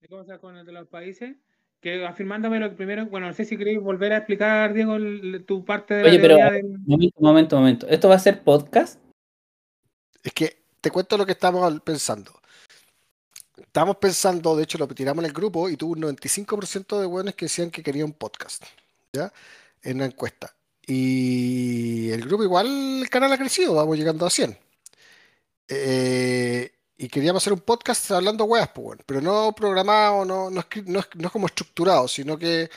de 0.00 0.08
cosas 0.08 0.38
con 0.38 0.56
el 0.56 0.64
de 0.64 0.72
los 0.72 0.86
países, 0.88 1.36
que 1.80 2.04
afirmándome 2.06 2.58
lo 2.58 2.70
que 2.70 2.76
primero, 2.76 3.06
bueno, 3.06 3.26
no 3.28 3.32
sé 3.32 3.44
si 3.44 3.56
queréis 3.56 3.80
volver 3.80 4.12
a 4.12 4.18
explicar, 4.18 4.72
Diego, 4.74 4.96
el- 4.96 5.44
tu 5.46 5.64
parte 5.64 5.94
de 5.94 6.02
la 6.02 6.08
Oye, 6.08 6.18
pero 6.20 6.36
del- 6.36 6.78
momento, 6.86 7.20
momento, 7.20 7.56
momento. 7.56 7.86
¿Esto 7.88 8.08
va 8.08 8.14
a 8.16 8.20
ser 8.20 8.42
podcast? 8.42 9.00
Es 10.22 10.32
que 10.32 10.62
te 10.80 10.90
cuento 10.90 11.16
lo 11.16 11.26
que 11.26 11.32
estamos 11.32 11.80
pensando. 11.80 12.32
Estábamos 13.56 13.96
pensando, 13.96 14.56
de 14.56 14.64
hecho 14.64 14.78
lo 14.78 14.86
tiramos 14.88 15.22
en 15.24 15.28
el 15.30 15.34
grupo 15.34 15.68
y 15.68 15.76
tuvo 15.76 15.92
un 15.92 16.00
95% 16.00 17.00
de 17.00 17.06
buenos 17.06 17.34
que 17.34 17.44
decían 17.46 17.70
que 17.70 17.82
querían 17.82 18.06
un 18.06 18.12
podcast, 18.12 18.64
¿ya? 19.12 19.32
En 19.82 19.96
una 19.96 20.06
encuesta. 20.06 20.54
Y 20.86 22.08
el 22.10 22.22
grupo 22.22 22.44
igual, 22.44 23.02
el 23.02 23.10
canal 23.10 23.32
ha 23.32 23.38
crecido, 23.38 23.74
vamos 23.74 23.96
llegando 23.98 24.24
a 24.26 24.30
100. 24.30 24.56
Eh, 25.68 26.72
y 26.98 27.08
queríamos 27.08 27.42
hacer 27.42 27.52
un 27.52 27.60
podcast 27.60 28.10
hablando 28.10 28.44
weas, 28.44 28.68
pues, 28.68 28.98
pero 29.06 29.20
no 29.20 29.52
programado, 29.52 30.24
no, 30.24 30.50
no, 30.50 30.60
escri- 30.60 30.84
no 30.84 30.98
es, 30.98 31.08
no 31.14 31.26
es 31.26 31.32
como 31.32 31.46
estructurado, 31.46 32.08
sino 32.08 32.36
que 32.36 32.68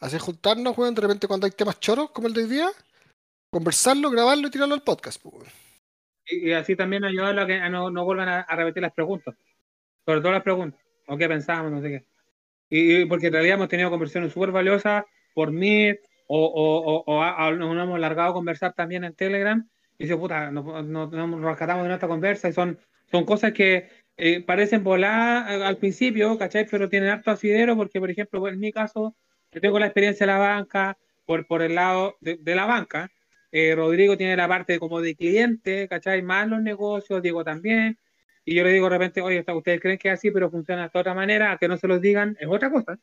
hacer 0.00 0.20
juntarnos, 0.20 0.76
weón, 0.76 0.94
de 0.94 1.00
repente 1.02 1.26
cuando 1.26 1.46
hay 1.46 1.52
temas 1.52 1.80
choros 1.80 2.10
como 2.10 2.28
el 2.28 2.34
de 2.34 2.42
hoy 2.42 2.48
día, 2.48 2.68
conversarlo, 3.50 4.10
grabarlo 4.10 4.46
y 4.48 4.50
tirarlo 4.50 4.74
al 4.74 4.82
podcast, 4.82 5.20
pues, 5.22 5.48
y, 6.26 6.48
y 6.48 6.52
así 6.52 6.76
también 6.76 7.04
ayudarlo 7.04 7.42
a 7.42 7.46
que 7.46 7.58
no, 7.70 7.90
no 7.90 8.04
vuelvan 8.04 8.28
a, 8.28 8.40
a 8.42 8.56
repetir 8.56 8.82
las 8.82 8.92
preguntas. 8.92 9.34
Sobre 10.06 10.20
todo 10.20 10.32
las 10.32 10.42
preguntas, 10.42 10.80
o 11.08 11.16
qué 11.16 11.28
pensábamos, 11.28 11.72
no 11.72 11.82
sé 11.82 11.88
qué. 11.88 12.04
Y, 12.70 13.02
y 13.02 13.04
porque 13.06 13.26
en 13.28 13.32
realidad 13.32 13.56
hemos 13.56 13.68
tenido 13.68 13.90
conversaciones 13.90 14.32
súper 14.32 14.50
valiosas 14.52 15.04
por 15.34 15.50
mí, 15.52 15.90
o, 16.26 16.46
o, 16.46 16.94
o, 16.94 17.04
o 17.06 17.22
a- 17.22 17.46
a- 17.46 17.52
nos 17.52 17.70
hemos 17.72 17.98
largado 17.98 18.30
a 18.30 18.34
conversar 18.34 18.72
también 18.74 19.04
en 19.04 19.14
Telegram, 19.14 19.68
y 19.98 20.04
dice, 20.04 20.16
puta, 20.16 20.50
nos, 20.50 20.64
nos, 20.86 21.10
nos 21.10 21.40
rescatamos 21.42 21.82
de 21.82 21.88
nuestra 21.88 22.08
conversa, 22.08 22.48
y 22.48 22.52
son, 22.52 22.78
son 23.10 23.24
cosas 23.24 23.52
que 23.52 23.88
eh, 24.16 24.42
parecen 24.42 24.84
volar 24.84 25.48
al 25.62 25.78
principio, 25.78 26.38
¿cachai? 26.38 26.66
Pero 26.70 26.88
tienen 26.88 27.10
harto 27.10 27.30
asidero, 27.30 27.76
porque, 27.76 28.00
por 28.00 28.10
ejemplo, 28.10 28.46
en 28.48 28.58
mi 28.58 28.72
caso, 28.72 29.16
yo 29.52 29.60
tengo 29.60 29.78
la 29.78 29.86
experiencia 29.86 30.26
de 30.26 30.32
la 30.32 30.38
banca, 30.38 30.98
por, 31.24 31.46
por 31.46 31.62
el 31.62 31.74
lado 31.74 32.16
de, 32.20 32.36
de 32.36 32.54
la 32.54 32.66
banca, 32.66 33.10
eh, 33.52 33.74
Rodrigo 33.74 34.16
tiene 34.16 34.36
la 34.36 34.48
parte 34.48 34.78
como 34.78 35.00
de 35.00 35.16
cliente, 35.16 35.88
¿cachai? 35.88 36.22
Más 36.22 36.48
los 36.48 36.62
negocios, 36.62 37.22
Diego 37.22 37.44
también. 37.44 37.98
Y 38.44 38.54
yo 38.54 38.64
le 38.64 38.72
digo 38.72 38.86
de 38.86 38.90
repente, 38.98 39.20
oye, 39.20 39.44
ustedes 39.54 39.80
creen 39.80 39.98
que 39.98 40.08
es 40.08 40.14
así, 40.14 40.30
pero 40.30 40.50
funciona 40.50 40.88
de 40.88 40.98
otra 40.98 41.14
manera, 41.14 41.56
que 41.58 41.68
no 41.68 41.76
se 41.76 41.88
los 41.88 42.00
digan, 42.00 42.36
es 42.40 42.48
otra 42.48 42.70
cosa. 42.70 42.98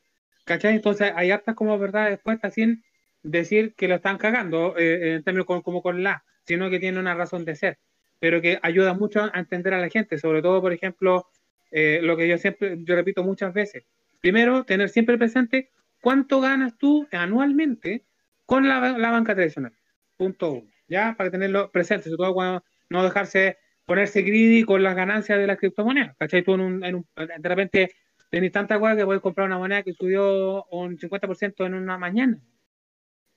¿Cachai? 0.46 0.76
Entonces 0.76 1.12
hay 1.16 1.32
hartas 1.32 1.56
como 1.56 1.78
verdades 1.78 2.20
puestas 2.24 2.54
sin 2.54 2.84
decir 3.22 3.74
que 3.76 3.88
lo 3.88 3.96
están 3.96 4.18
cagando, 4.18 4.78
eh, 4.78 5.16
en 5.16 5.24
términos 5.24 5.46
con- 5.46 5.62
como 5.62 5.82
con 5.82 6.04
la, 6.04 6.24
sino 6.46 6.70
que 6.70 6.80
tiene 6.80 7.00
una 7.00 7.16
razón 7.16 7.44
de 7.46 7.56
ser, 7.56 7.80
pero 8.20 8.42
que 8.42 8.60
ayuda 8.62 8.94
mucho 8.94 9.24
a 9.34 9.40
entender 9.40 9.74
a 9.74 9.80
la 9.80 9.90
gente, 9.90 10.18
sobre 10.18 10.42
todo, 10.42 10.62
por 10.62 10.74
ejemplo, 10.74 11.28
eh, 11.72 12.00
lo 12.02 12.18
que 12.18 12.28
yo 12.28 12.38
siempre, 12.38 12.78
yo 12.84 12.96
repito 12.96 13.24
muchas 13.24 13.54
veces. 13.54 13.84
Primero, 14.22 14.64
tener 14.66 14.90
siempre 14.90 15.18
presente 15.18 15.70
cuánto 16.02 16.42
ganas 16.42 16.78
tú 16.78 17.08
anualmente 17.12 18.06
con 18.46 18.68
la, 18.68 18.98
la 18.98 19.12
banca 19.12 19.36
tradicional. 19.36 19.74
Punto 20.18 20.52
uno, 20.54 20.72
¿ya? 20.88 21.16
Para 21.18 21.30
tenerlo 21.32 21.72
presente, 21.72 22.06
sobre 22.10 22.18
todo 22.18 22.34
cuando 22.34 22.64
no 22.90 23.04
dejarse 23.04 23.58
ponerse 23.86 24.22
greedy 24.22 24.64
con 24.64 24.84
las 24.84 24.96
ganancias 24.96 25.38
de 25.40 25.48
las 25.48 25.58
criptomonedas, 25.58 26.16
¿cachai? 26.18 26.44
Tú 26.44 26.56
en 26.56 26.62
un, 26.62 26.84
en 26.84 26.96
un- 26.96 27.08
de 27.16 27.50
repente 27.50 27.92
tenés 28.30 28.52
tanta 28.52 28.80
cosa 28.80 28.96
que 28.98 29.06
puedes 29.06 29.22
comprar 29.22 29.48
una 29.48 29.58
moneda 29.58 29.84
que 29.84 29.94
subió 29.94 30.66
un 30.72 30.98
50% 30.98 31.66
en 31.66 31.74
una 31.76 31.98
mañana. 31.98 32.38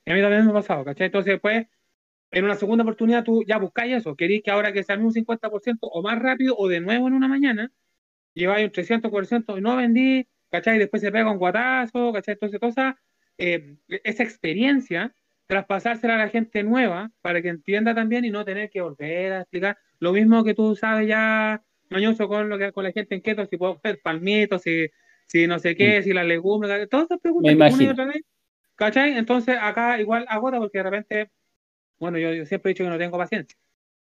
Y 0.05 0.11
a 0.11 0.15
mí 0.15 0.21
también 0.21 0.45
me 0.45 0.51
ha 0.51 0.55
pasado, 0.55 0.83
¿cachai? 0.85 1.07
Entonces, 1.07 1.33
después, 1.33 1.67
en 2.31 2.45
una 2.45 2.55
segunda 2.55 2.83
oportunidad, 2.83 3.23
tú 3.23 3.43
ya 3.45 3.57
buscáis 3.57 3.93
eso. 3.97 4.15
Queréis 4.15 4.41
que 4.43 4.51
ahora 4.51 4.71
que 4.71 4.83
sea 4.83 4.97
un 4.97 5.13
50% 5.13 5.77
o 5.81 6.01
más 6.01 6.19
rápido 6.19 6.55
o 6.57 6.67
de 6.67 6.79
nuevo 6.79 7.07
en 7.07 7.13
una 7.13 7.27
mañana, 7.27 7.71
lleváis 8.33 8.65
un 8.65 8.71
300% 8.71 9.57
y 9.57 9.61
no 9.61 9.75
vendí, 9.75 10.27
¿cachai? 10.49 10.79
Después 10.79 11.01
se 11.01 11.11
pega 11.11 11.31
un 11.31 11.37
guatazo, 11.37 12.13
¿cachai? 12.13 12.33
Entonces, 12.33 12.59
esa, 12.61 12.97
eh, 13.37 13.75
esa 14.03 14.23
experiencia, 14.23 15.13
traspasársela 15.47 16.15
a 16.15 16.17
la 16.17 16.29
gente 16.29 16.63
nueva 16.63 17.11
para 17.21 17.41
que 17.41 17.49
entienda 17.49 17.93
también 17.93 18.23
y 18.23 18.29
no 18.29 18.45
tener 18.45 18.69
que 18.69 18.79
volver 18.79 19.33
a 19.33 19.41
explicar. 19.41 19.77
Lo 19.99 20.13
mismo 20.13 20.45
que 20.45 20.53
tú 20.53 20.75
sabes 20.77 21.09
ya, 21.09 21.61
mañoso, 21.89 22.29
con, 22.29 22.47
lo 22.47 22.57
que, 22.57 22.71
con 22.71 22.85
la 22.85 22.93
gente 22.93 23.15
en 23.15 23.21
keto, 23.21 23.45
si 23.45 23.57
puedo 23.57 23.73
hacer 23.73 23.99
palmitos, 24.01 24.61
si, 24.61 24.87
si 25.27 25.47
no 25.47 25.59
sé 25.59 25.75
qué, 25.75 26.01
si 26.03 26.13
las 26.13 26.25
legumbres, 26.25 26.87
todas 26.89 27.07
esas 27.07 27.19
preguntas 27.19 27.53
Me 27.53 27.67
imagino. 27.67 27.93
vez, 28.05 28.21
¿cachai? 28.75 29.17
Entonces, 29.17 29.57
acá 29.59 29.99
igual 29.99 30.25
agota 30.29 30.57
porque 30.57 30.77
de 30.77 30.83
repente, 30.83 31.31
bueno, 32.01 32.17
yo, 32.17 32.33
yo 32.33 32.45
siempre 32.45 32.71
he 32.71 32.73
dicho 32.73 32.83
que 32.83 32.89
no 32.89 32.97
tengo 32.97 33.17
paciencia, 33.17 33.57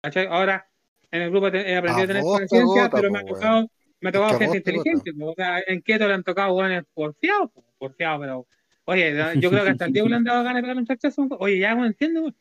¿cachai? 0.02 0.28
Ahora, 0.28 0.68
en 1.12 1.22
el 1.22 1.30
grupo 1.30 1.48
he 1.48 1.78
aprendido 1.78 2.04
a 2.04 2.08
tener 2.08 2.24
paciencia, 2.24 2.90
pero 2.90 3.10
me 3.10 3.20
ha 3.20 3.26
tocado, 3.26 3.70
me 4.02 4.08
ha 4.08 4.10
Es 4.10 4.14
tocado 4.14 4.38
que 4.38 4.44
a 4.44 4.48
gente 4.50 4.58
inteligente, 4.58 5.14
po. 5.14 5.32
o 5.32 5.36
sea, 5.36 5.64
en 5.66 5.82
keto 5.82 6.08
le 6.08 6.14
han 6.16 6.24
tocado 6.24 6.54
buenos 6.54 6.84
porfiados, 6.94 7.52
po, 7.52 7.64
porfiados, 7.78 8.20
pero, 8.20 8.48
oye, 8.86 9.16
yo 9.40 9.50
creo 9.50 9.64
que 9.64 9.70
hasta 9.70 9.86
el 9.86 9.94
Diego 9.94 10.10
le 10.10 10.16
han 10.16 10.24
dado 10.26 10.44
ganas 10.44 10.58
de 10.58 10.62
pegar 10.64 10.78
un 10.78 10.86
chachazo, 10.86 11.28
oye, 11.40 11.60
ya 11.60 11.74
no 11.74 11.86
entiendo. 11.86 12.34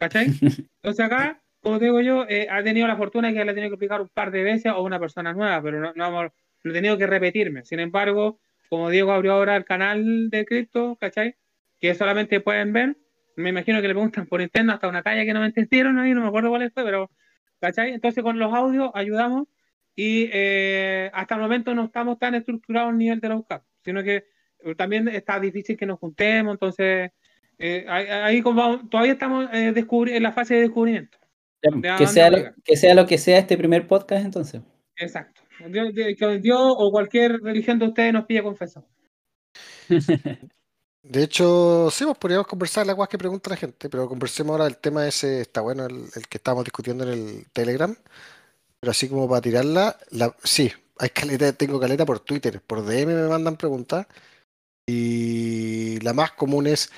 ¿cachai? 0.00 0.26
Entonces 0.82 1.04
acá, 1.04 1.40
como 1.60 1.78
te 1.78 1.84
digo 1.84 2.00
yo, 2.00 2.24
eh, 2.28 2.48
ha 2.50 2.62
tenido 2.64 2.88
la 2.88 2.96
fortuna 2.96 3.28
de 3.28 3.34
que 3.34 3.44
le 3.44 3.50
ha 3.50 3.54
tenido 3.54 3.70
que 3.70 3.74
explicar 3.74 4.00
un 4.00 4.08
par 4.08 4.30
de 4.30 4.42
veces 4.42 4.72
o 4.72 4.82
una 4.82 4.98
persona 4.98 5.32
nueva, 5.32 5.62
pero 5.62 5.78
no, 5.78 5.92
no, 5.94 6.10
no 6.10 6.30
he 6.64 6.72
tenido 6.72 6.96
que 6.98 7.06
repetirme. 7.06 7.64
Sin 7.64 7.80
embargo, 7.80 8.40
como 8.68 8.88
Diego 8.88 9.12
abrió 9.12 9.34
ahora 9.34 9.56
el 9.56 9.64
canal 9.64 10.30
de 10.30 10.46
cripto, 10.46 10.96
¿cachai? 10.96 11.36
Que 11.78 11.94
solamente 11.94 12.40
pueden 12.40 12.72
ver, 12.72 12.96
me 13.40 13.50
imagino 13.50 13.80
que 13.80 13.88
le 13.88 13.94
preguntan 13.94 14.26
por 14.26 14.40
interno 14.40 14.72
hasta 14.72 14.88
una 14.88 15.02
calle 15.02 15.24
que 15.26 15.32
no 15.32 15.40
me 15.40 15.46
entendieron 15.46 15.98
ahí, 15.98 16.12
no 16.14 16.20
me 16.20 16.28
acuerdo 16.28 16.50
cuál 16.50 16.70
fue, 16.70 16.84
pero, 16.84 17.10
¿cachai? 17.60 17.92
Entonces 17.92 18.22
con 18.22 18.38
los 18.38 18.52
audios 18.52 18.90
ayudamos 18.94 19.48
y 19.96 20.28
eh, 20.32 21.10
hasta 21.12 21.34
el 21.34 21.40
momento 21.40 21.74
no 21.74 21.84
estamos 21.84 22.18
tan 22.18 22.34
estructurados 22.34 22.90
a 22.90 22.94
nivel 22.96 23.20
de 23.20 23.28
la 23.28 23.36
UCAP, 23.36 23.62
sino 23.84 24.02
que 24.02 24.24
eh, 24.60 24.74
también 24.74 25.08
está 25.08 25.40
difícil 25.40 25.76
que 25.76 25.86
nos 25.86 25.98
juntemos, 25.98 26.54
entonces 26.54 27.10
eh, 27.58 27.84
ahí, 27.88 28.06
ahí 28.06 28.42
como 28.42 28.60
vamos- 28.60 28.88
todavía 28.90 29.12
estamos 29.12 29.48
eh, 29.52 29.74
en 29.74 30.22
la 30.22 30.32
fase 30.32 30.54
de 30.54 30.60
descubrimiento. 30.62 31.18
Ya, 31.62 31.70
¿De 31.76 31.88
a 31.90 31.96
que, 31.96 32.06
sea 32.06 32.30
lo, 32.30 32.38
que 32.64 32.76
sea 32.76 32.94
lo 32.94 33.06
que 33.06 33.18
sea 33.18 33.38
este 33.38 33.58
primer 33.58 33.86
podcast, 33.86 34.24
entonces. 34.24 34.62
Exacto. 34.96 35.42
Dios, 35.68 35.92
Dios- 35.94 36.14
que 36.18 36.38
Dios 36.38 36.58
o 36.60 36.90
cualquier 36.90 37.38
religión 37.42 37.78
de 37.78 37.86
ustedes 37.86 38.12
nos 38.14 38.24
pide 38.24 38.42
confesar. 38.42 38.84
De 41.02 41.22
hecho, 41.22 41.90
sí, 41.90 42.04
pues 42.04 42.18
podríamos 42.18 42.46
conversar 42.46 42.86
las 42.86 42.94
cosas 42.94 43.08
que 43.08 43.18
pregunta 43.18 43.50
la 43.50 43.56
gente, 43.56 43.88
pero 43.88 44.08
conversemos 44.08 44.52
ahora 44.52 44.66
el 44.66 44.76
tema 44.76 45.06
ese, 45.06 45.40
está 45.40 45.62
bueno, 45.62 45.86
el, 45.86 46.04
el 46.14 46.28
que 46.28 46.36
estábamos 46.36 46.64
discutiendo 46.64 47.04
en 47.04 47.10
el 47.10 47.46
Telegram, 47.52 47.96
pero 48.80 48.90
así 48.90 49.08
como 49.08 49.28
para 49.28 49.40
tirarla, 49.40 49.98
la, 50.10 50.36
sí, 50.44 50.70
hay 50.98 51.08
caleta, 51.10 51.52
tengo 51.54 51.80
caleta 51.80 52.04
por 52.04 52.20
Twitter, 52.20 52.60
por 52.62 52.84
DM 52.84 53.14
me 53.14 53.28
mandan 53.28 53.56
preguntas, 53.56 54.06
y 54.86 55.98
la 56.00 56.12
más 56.12 56.32
común 56.32 56.66
es, 56.66 56.90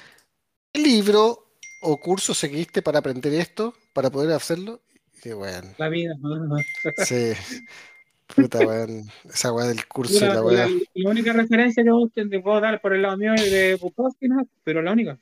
¿qué 0.73 0.81
libro 0.81 1.53
o 1.83 1.99
curso 1.99 2.35
seguiste 2.35 2.83
para 2.83 2.99
aprender 3.01 3.33
esto, 3.35 3.75
para 3.93 4.11
poder 4.11 4.33
hacerlo? 4.33 4.81
Y 5.25 5.31
bueno, 5.31 5.69
La 5.79 5.89
vida. 5.89 6.15
¿no? 6.19 6.57
sí, 7.05 7.33
puta, 8.35 8.61
weón, 8.63 9.05
esa 9.25 9.53
weá 9.53 9.67
del 9.67 9.87
curso 9.87 10.27
La, 10.27 10.35
la 10.35 10.43
la- 10.43 10.43
weá. 10.43 10.69
la 10.95 11.11
única 11.11 11.33
referencia 11.33 11.83
que 11.85 11.93
usted 11.93 12.29
te 12.29 12.41
puedo 12.41 12.61
dar 12.61 12.81
por 12.81 12.93
el 12.95 13.03
lado 13.03 13.17
mío 13.17 13.35
es 13.35 13.51
de 13.51 13.75
Bukowski, 13.81 14.29
¿no? 14.29 14.47
pero 14.65 14.83
la 14.83 14.93
única. 14.93 15.19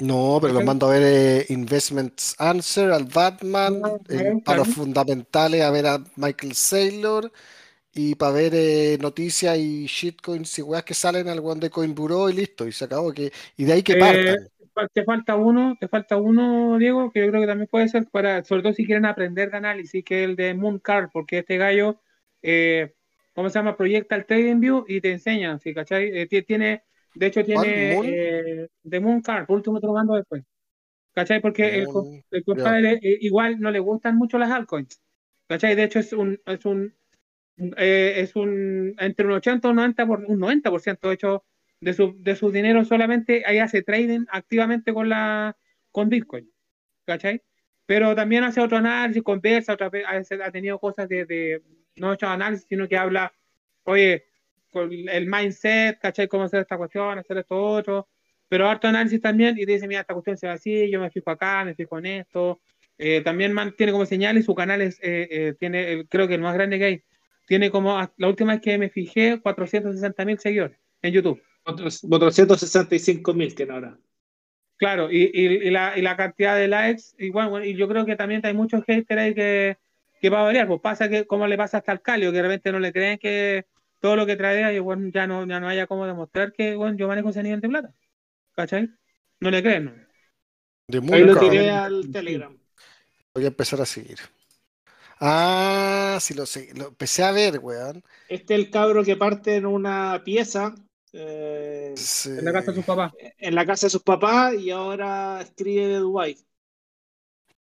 No, 0.00 0.38
pero 0.40 0.52
los 0.54 0.62
mando 0.62 0.86
a 0.86 0.92
ver 0.92 1.02
eh, 1.04 1.46
Investments 1.48 2.36
Answer, 2.38 2.92
al 2.92 3.04
Batman, 3.06 3.82
Ah, 3.84 3.98
eh, 4.08 4.40
para 4.44 4.58
los 4.58 4.68
fundamentales 4.68 5.62
a 5.62 5.70
ver 5.72 5.86
a 5.88 5.98
Michael 6.14 6.54
Saylor 6.54 7.32
y 7.92 8.14
para 8.16 8.32
ver 8.32 8.52
eh, 8.54 8.98
noticias 9.00 9.58
y 9.58 9.86
shitcoins 9.86 10.58
y 10.58 10.62
weas 10.62 10.84
que 10.84 10.94
salen 10.94 11.28
al 11.28 11.40
weón 11.40 11.60
de 11.60 11.70
Coinburo 11.70 12.30
y 12.30 12.34
listo, 12.34 12.66
y 12.68 12.72
se 12.72 12.84
acabó. 12.86 13.12
Que, 13.12 13.32
y 13.56 13.64
de 13.64 13.72
ahí 13.74 13.82
que 13.82 13.96
partan. 13.96 14.36
te 14.94 15.04
falta 15.04 15.36
uno, 15.36 15.76
te 15.80 15.88
falta 15.88 16.16
uno, 16.16 16.78
Diego, 16.78 17.10
que 17.10 17.20
yo 17.20 17.28
creo 17.30 17.40
que 17.42 17.46
también 17.48 17.68
puede 17.70 17.88
ser 17.88 18.06
para, 18.10 18.44
sobre 18.44 18.62
todo 18.62 18.72
si 18.72 18.86
quieren 18.86 19.06
aprender 19.06 19.50
de 19.50 19.56
análisis, 19.58 20.04
que 20.04 20.22
es 20.24 20.28
el 20.30 20.36
de 20.36 20.54
Moon 20.54 20.78
Card, 20.78 21.10
porque 21.12 21.38
este 21.38 21.56
gallo, 21.56 22.00
eh, 22.42 22.94
¿cómo 23.34 23.48
se 23.50 23.58
llama? 23.58 23.76
Proyecta 23.76 24.16
el 24.16 24.26
TradingView 24.26 24.84
y 24.88 25.00
te 25.00 25.12
enseña, 25.12 25.58
¿sí? 25.58 25.74
¿cachai? 25.74 26.10
Eh, 26.18 26.26
ti- 26.26 26.42
tiene, 26.42 26.84
de 27.14 27.26
hecho 27.26 27.44
tiene 27.44 27.68
¿Moon? 27.88 28.18
eh, 28.62 28.68
de 28.82 29.00
Moon 29.00 29.20
Card, 29.22 29.46
por 29.46 29.56
último 29.56 29.80
te 29.80 29.86
lo 29.86 29.92
mando 29.94 30.14
después, 30.14 30.44
¿cachai? 31.14 31.40
Porque 31.40 31.76
el, 31.80 31.88
Moon, 31.92 32.24
el 32.30 32.44
compadre 32.44 32.94
eh, 33.02 33.18
igual 33.22 33.60
no 33.60 33.70
le 33.70 33.80
gustan 33.80 34.16
mucho 34.16 34.38
las 34.38 34.50
altcoins, 34.50 35.00
¿cachai? 35.48 35.74
De 35.76 35.84
hecho 35.84 35.98
es 36.00 36.12
un, 36.12 36.40
es 36.46 36.64
un, 36.66 36.94
eh, 37.76 38.14
es 38.18 38.36
un, 38.36 38.94
entre 38.98 39.26
un 39.26 39.32
80 39.32 39.68
y 39.68 39.70
un 39.70 39.76
90%, 39.76 40.06
por, 40.08 40.24
un 40.34 40.38
90% 40.40 41.08
de 41.08 41.14
hecho 41.14 41.44
de 41.80 41.92
su, 41.94 42.14
de 42.22 42.36
su 42.36 42.50
dinero 42.50 42.84
solamente 42.84 43.42
ahí 43.46 43.58
hace 43.58 43.82
trading 43.82 44.26
activamente 44.30 44.92
con 44.94 45.08
la 45.08 45.56
con 45.92 46.08
Bitcoin, 46.08 46.50
¿cachai? 47.06 47.42
Pero 47.86 48.14
también 48.16 48.44
hace 48.44 48.60
otro 48.60 48.78
análisis, 48.78 49.22
conversa, 49.22 49.74
otra 49.74 49.90
vez, 49.90 50.04
ha, 50.06 50.44
ha 50.46 50.50
tenido 50.52 50.78
cosas 50.78 51.08
de, 51.08 51.24
de 51.26 51.62
no 52.00 52.12
hecho 52.12 52.26
análisis, 52.26 52.66
sino 52.68 52.88
que 52.88 52.96
habla, 52.96 53.32
oye, 53.84 54.24
con 54.70 54.90
el 54.92 55.26
mindset, 55.26 55.98
¿cachai? 55.98 56.28
Cómo 56.28 56.44
hacer 56.44 56.60
esta 56.60 56.76
cuestión, 56.76 57.18
hacer 57.18 57.38
esto 57.38 57.56
otro, 57.56 58.08
pero 58.48 58.68
harto 58.68 58.88
análisis 58.88 59.20
también 59.20 59.56
y 59.58 59.64
te 59.66 59.72
dice, 59.72 59.88
mira, 59.88 60.00
esta 60.02 60.14
cuestión 60.14 60.36
se 60.36 60.46
va 60.46 60.54
así, 60.54 60.90
yo 60.90 61.00
me 61.00 61.10
fijo 61.10 61.30
acá, 61.30 61.64
me 61.64 61.74
fijo 61.74 61.98
en 61.98 62.06
esto. 62.06 62.60
Eh, 62.98 63.20
también 63.22 63.52
mantiene 63.52 63.92
como 63.92 64.04
señal 64.06 64.36
y 64.38 64.42
su 64.42 64.54
canal 64.54 64.82
es, 64.82 64.98
eh, 65.02 65.28
eh, 65.30 65.54
tiene, 65.58 65.92
el- 65.92 66.08
creo 66.08 66.26
que 66.26 66.34
el 66.34 66.40
más 66.40 66.54
grande 66.54 66.78
que 66.78 66.84
hay, 66.84 67.02
tiene 67.46 67.70
como, 67.70 67.96
la 68.16 68.28
última 68.28 68.52
vez 68.52 68.60
que 68.62 68.76
me 68.76 68.90
fijé, 68.90 69.40
460 69.40 70.24
mil 70.24 70.38
seguidores 70.38 70.78
en 71.02 71.12
YouTube. 71.12 71.42
Otros 71.64 72.00
465 72.00 73.34
mil 73.34 73.54
que 73.54 73.64
ahora. 73.64 73.98
Claro, 74.76 75.10
y, 75.10 75.30
y, 75.34 75.46
y, 75.66 75.70
la, 75.70 75.98
y 75.98 76.02
la 76.02 76.16
cantidad 76.16 76.56
de 76.56 76.68
likes, 76.68 77.02
igual, 77.18 77.48
bueno, 77.48 77.66
y 77.66 77.74
yo 77.74 77.88
creo 77.88 78.06
que 78.06 78.16
también 78.16 78.40
hay 78.44 78.54
muchos 78.54 78.84
haters 78.84 79.20
ahí 79.20 79.34
que, 79.34 79.76
que 80.20 80.30
va 80.30 80.40
a 80.40 80.44
variar, 80.44 80.66
pues 80.66 80.80
pasa 80.80 81.08
que 81.08 81.26
como 81.26 81.46
le 81.46 81.56
pasa 81.56 81.78
hasta 81.78 81.92
al 81.92 82.02
Calio, 82.02 82.30
que 82.30 82.36
de 82.36 82.42
repente 82.42 82.72
no 82.72 82.80
le 82.80 82.92
creen 82.92 83.18
que 83.18 83.66
todo 84.00 84.16
lo 84.16 84.26
que 84.26 84.36
trae 84.36 84.74
y 84.74 84.78
bueno, 84.78 85.10
ya 85.12 85.26
no, 85.26 85.46
ya 85.46 85.60
no 85.60 85.68
haya 85.68 85.86
como 85.86 86.06
demostrar 86.06 86.52
que 86.52 86.74
bueno, 86.74 86.96
yo 86.96 87.08
manejo 87.08 87.30
ese 87.30 87.42
nivel 87.42 87.60
de 87.60 87.68
plata. 87.68 87.94
¿Cachai? 88.54 88.88
No 89.40 89.50
le 89.50 89.62
creen. 89.62 89.84
¿no? 89.84 89.92
De 90.88 91.14
Ahí 91.14 91.22
lo 91.22 91.38
tiré 91.38 91.70
al 91.70 92.10
Telegram. 92.10 92.56
Voy 93.34 93.44
a 93.44 93.48
empezar 93.48 93.80
a 93.80 93.86
seguir. 93.86 94.18
Ah, 95.20 96.18
sí 96.20 96.34
lo 96.34 96.46
sé. 96.46 96.70
Lo 96.74 96.88
empecé 96.88 97.24
a 97.24 97.32
ver, 97.32 97.58
weón. 97.58 98.02
Este 98.28 98.54
es 98.54 98.60
el 98.60 98.70
cabro 98.70 99.04
que 99.04 99.16
parte 99.16 99.56
en 99.56 99.66
una 99.66 100.22
pieza 100.24 100.74
eh, 101.12 101.94
Sí. 101.96 102.30
En 102.30 102.44
la 102.44 102.52
casa 102.52 102.70
de 102.70 102.76
sus 102.76 102.84
papás. 102.84 103.12
en 103.38 103.54
la 103.54 103.66
casa 103.66 103.86
de 103.86 103.90
sus 103.90 104.02
papás 104.02 104.54
y 104.54 104.70
ahora 104.70 105.40
escribe 105.40 105.88
de 105.88 105.96
Dubái. 105.96 106.36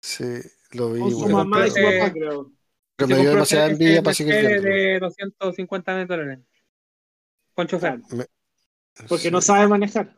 Sí, 0.06 0.24
lo 0.72 0.92
vi, 0.92 1.00
Con 1.00 1.10
su 1.10 1.28
mamá 1.28 1.66
y 1.66 1.70
su 1.70 1.76
papá, 1.82 2.12
creo. 2.12 2.52
Pero 2.94 3.08
Se 3.08 3.14
me 3.14 3.20
dio 3.20 3.30
demasiada 3.30 3.64
ese- 3.66 3.72
envidia 3.72 4.02
para 4.02 4.14
seguir 4.14 4.34
Mercedes 4.34 4.62
viendo. 4.62 4.76
de 4.92 4.98
250 5.00 5.96
mil 5.96 6.06
dólares. 6.06 6.38
Con 7.54 7.66
chofer. 7.66 8.00
Claro, 8.08 8.30
porque 9.08 9.24
Sí. 9.24 9.30
no 9.30 9.40
sabe 9.40 9.66
manejar. 9.68 10.14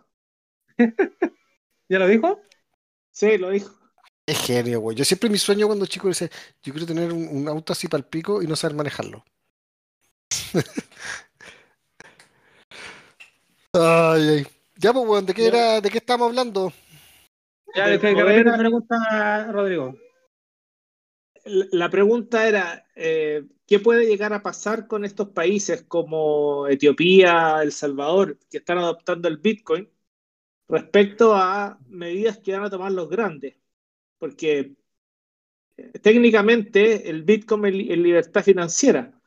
¿Ya 1.88 1.98
lo 1.98 2.06
dijo? 2.06 2.40
Sí, 3.12 3.38
lo 3.38 3.50
dijo. 3.50 3.74
Es 4.26 4.38
genio, 4.44 4.80
güey. 4.80 4.96
Yo 4.96 5.04
siempre 5.06 5.30
mi 5.30 5.38
sueño 5.38 5.66
cuando 5.66 5.86
chico 5.86 6.08
decía, 6.08 6.28
yo 6.62 6.72
quiero 6.74 6.86
tener 6.86 7.12
un, 7.12 7.26
un 7.28 7.48
auto 7.48 7.72
así 7.72 7.88
para 7.88 8.00
el 8.02 8.06
pico 8.08 8.42
y 8.42 8.46
no 8.46 8.56
saber 8.56 8.76
manejarlo. 8.76 9.24
ay, 13.72 14.28
ay. 14.28 14.46
Ya, 14.76 14.92
pues, 14.92 15.06
weón, 15.08 15.26
¿de 15.26 15.34
qué 15.34 15.46
era, 15.46 15.80
de 15.80 15.90
qué 15.90 15.98
estábamos 15.98 16.28
hablando? 16.28 16.72
Ya, 17.74 17.98
que, 17.98 18.14
que 18.14 18.44
la 18.44 18.58
pregunta, 18.58 19.52
Rodrigo. 19.52 19.94
La 21.44 21.88
pregunta 21.88 22.46
era, 22.46 22.86
eh, 22.94 23.44
¿qué 23.66 23.78
puede 23.78 24.06
llegar 24.06 24.32
a 24.32 24.42
pasar 24.42 24.86
con 24.86 25.04
estos 25.04 25.30
países 25.30 25.82
como 25.84 26.66
Etiopía, 26.66 27.62
El 27.62 27.72
Salvador, 27.72 28.38
que 28.50 28.58
están 28.58 28.78
adoptando 28.78 29.28
el 29.28 29.38
Bitcoin 29.38 29.88
respecto 30.68 31.34
a 31.34 31.78
medidas 31.88 32.38
que 32.38 32.52
van 32.52 32.64
a 32.64 32.70
tomar 32.70 32.92
los 32.92 33.08
grandes? 33.08 33.56
Porque 34.18 34.74
eh, 35.76 35.92
técnicamente 36.02 37.08
el 37.08 37.22
Bitcoin 37.22 37.64
es 37.64 37.98
libertad 37.98 38.42
financiera. 38.42 39.18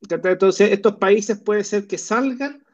Entonces, 0.00 0.72
estos 0.72 0.96
países 0.96 1.40
puede 1.40 1.62
ser 1.64 1.86
que 1.86 1.98
salgan 1.98 2.65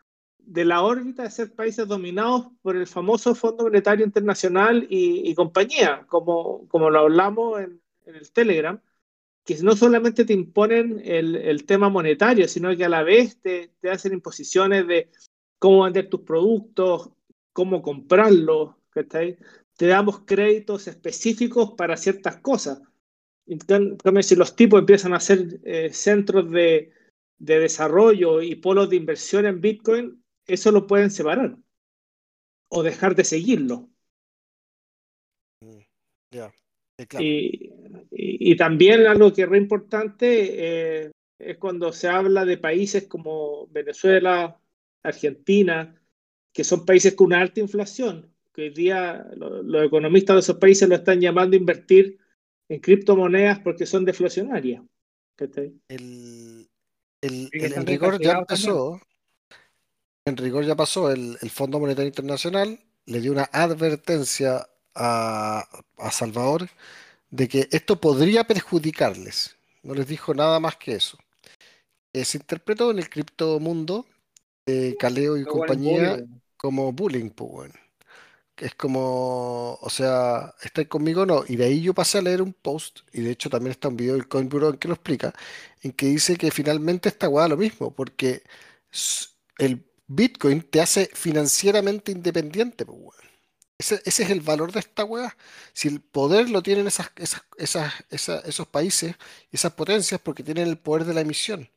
de 0.47 0.65
la 0.65 0.83
órbita 0.83 1.23
de 1.23 1.31
ser 1.31 1.53
países 1.55 1.87
dominados 1.87 2.49
por 2.63 2.77
el 2.77 2.87
famoso 2.87 3.35
Fondo 3.35 3.65
Monetario 3.65 4.05
Internacional 4.05 4.87
y, 4.89 5.35
compañía, 5.35 6.05
como, 6.09 6.67
como 6.69 6.91
lo 6.91 7.01
hablamos 7.01 7.61
en, 7.61 7.81
el 8.07 8.33
Telegram, 8.33 8.81
que 9.45 9.57
no 9.63 9.75
solamente 9.75 10.25
te 10.25 10.33
imponen 10.33 11.01
el, 11.05 11.37
el 11.37 11.65
tema 11.65 11.89
monetario, 11.89 12.47
sino 12.49 12.77
que 12.77 12.85
a 12.85 12.89
la 12.89 13.03
vez 13.03 13.41
te, 13.41 13.73
te 13.81 13.91
hacen 13.91 14.13
imposiciones 14.13 14.87
de 14.87 15.11
cómo 15.59 15.85
vender 15.85 16.09
tus 16.09 16.21
productos, 16.21 17.11
cómo 17.53 17.83
comprarlos, 17.83 18.75
¿cachai? 18.91 19.39
Te 19.77 19.87
damos 19.87 20.21
créditos 20.21 20.87
específicos 20.89 21.73
para 21.73 21.97
ciertas 21.97 22.37
cosas. 22.39 22.83
En 23.47 23.59
can- 23.59 23.97
cambio, 23.97 24.23
si 24.23 24.37
los 24.37 24.55
tipos 24.55 24.81
empiezan 24.81 25.13
a 25.13 25.17
hacer 25.17 25.61
eh, 25.65 25.91
centros 25.93 26.51
de, 26.51 26.93
de 27.39 27.59
desarrollo 27.59 28.43
y 28.43 28.55
polos 28.57 28.91
de 28.91 28.97
inversión 28.97 29.47
en 29.47 29.61
Bitcoin, 29.61 30.22
eso 30.47 30.71
lo 30.73 30.87
pueden 30.87 31.11
separar 31.11 31.57
o 32.69 32.83
dejar 32.83 33.15
de 33.15 33.25
seguirlo. 33.25 33.89
Ya, 36.31 36.53
eh, 36.99 37.07
claro. 37.07 37.25
Y, 37.25 37.71
y- 38.11 38.53
y 38.53 38.57
también 38.57 39.07
algo 39.07 39.33
que 39.33 39.43
es 39.43 39.49
re 39.49 39.59
importante 39.59 41.05
eh, 41.05 41.11
es 41.39 41.59
cuando 41.59 41.93
se 41.93 42.09
habla 42.09 42.45
de 42.45 42.57
países 42.59 43.07
como 43.07 43.67
Venezuela, 43.69 44.59
Argentina, 45.03 46.01
que 46.53 46.65
son 46.65 46.85
países 46.87 47.15
con 47.15 47.29
una 47.29 47.41
alta 47.41 47.61
inflación, 47.61 48.33
que 48.53 48.63
hoy 48.63 48.71
día 48.71 49.27
lo- 49.37 49.63
los 49.63 49.87
economistas 49.87 50.37
de 50.37 50.41
esos 50.41 50.57
países 50.57 50.89
lo 50.89 50.95
están 50.95 51.21
llamando 51.21 51.57
a 51.57 51.61
invertir 51.61 52.19
en 52.69 52.81
criptomonedas 52.81 53.61
porque 53.61 53.87
son 53.87 54.05
deflacionarias. 54.05 54.83
El, 55.41 56.69
rigor 57.87 58.21
ya 58.21 58.39
empezó. 58.39 59.01
En 60.25 60.37
rigor 60.37 60.65
ya 60.65 60.77
pasó. 60.77 61.11
El, 61.11 61.39
el 61.41 61.51
Fondo 61.51 61.81
Monetario 61.81 62.09
Internacional 62.09 62.79
le 63.07 63.21
dio 63.21 63.33
una 63.33 63.49
advertencia 63.53 64.69
a, 64.95 65.67
a 65.99 66.11
Salvador 66.11 66.69
de 67.31 67.49
que 67.49 67.69
esto 67.73 68.01
podría 68.01 68.45
perjudicarles. 68.47 69.57
No 69.83 69.95
les 69.95 70.07
dijo 70.07 70.35
nada 70.35 70.61
más 70.61 70.77
que 70.77 70.95
eso. 70.97 71.19
Eh, 72.13 72.25
se 72.25 72.39
interpretó 72.39 72.91
en 72.91 72.99
el 72.99 73.09
criptomundo, 73.11 74.07
eh, 74.67 74.97
Caleo 74.99 75.37
y 75.39 75.47
compañía, 75.47 76.17
bullying. 76.17 76.41
como 76.57 76.93
bullying, 76.93 77.31
pues, 77.31 77.73
Es 78.59 78.75
como, 78.77 79.79
o 79.81 79.91
sea, 79.91 80.55
¿estáis 80.63 80.89
conmigo 80.89 81.23
o 81.23 81.27
no? 81.27 81.45
Y 81.49 81.57
de 81.57 81.65
ahí 81.67 81.83
yo 81.83 81.95
pasé 81.95 82.19
a 82.19 82.23
leer 82.23 82.43
un 82.43 82.53
post, 82.55 83.01
y 83.13 83.23
de 83.23 83.33
hecho 83.33 83.51
también 83.51 83.73
está 83.73 83.89
un 83.89 83.97
video 83.97 84.15
del 84.15 84.29
Coin 84.29 84.49
Bureau 84.49 84.71
en 84.73 84.79
que 84.79 84.89
lo 84.89 84.95
explica, 84.95 85.35
en 85.83 85.93
que 85.93 86.07
dice 86.07 86.37
que 86.37 86.51
finalmente 86.53 87.09
esta 87.09 87.29
weá 87.29 87.49
lo 87.49 87.57
mismo, 87.57 87.93
porque 87.95 88.45
el 89.59 89.85
Bitcoin 90.15 90.63
te 90.63 90.81
hace 90.81 91.11
financieramente 91.15 92.13
independiente, 92.13 92.85
pues, 92.87 92.99
weón. 93.01 93.15
Ese, 93.79 94.01
es 94.07 94.21
el 94.21 94.41
valor 94.43 94.73
de 94.73 94.81
esta 94.81 95.05
weá. 95.05 95.37
Si 95.73 95.89
el 95.89 96.01
poder 96.01 96.51
lo 96.51 96.63
tienen 96.63 96.87
esas, 96.87 97.11
esas, 97.17 97.43
esas, 97.59 97.93
esa- 98.11 98.41
esos 98.41 98.69
países 98.69 99.17
esas 99.51 99.73
potencias 99.75 100.21
porque 100.21 100.45
tienen 100.45 100.69
el 100.69 100.79
poder 100.79 101.05
de 101.07 101.15
la 101.15 101.23
emisión. 101.23 101.69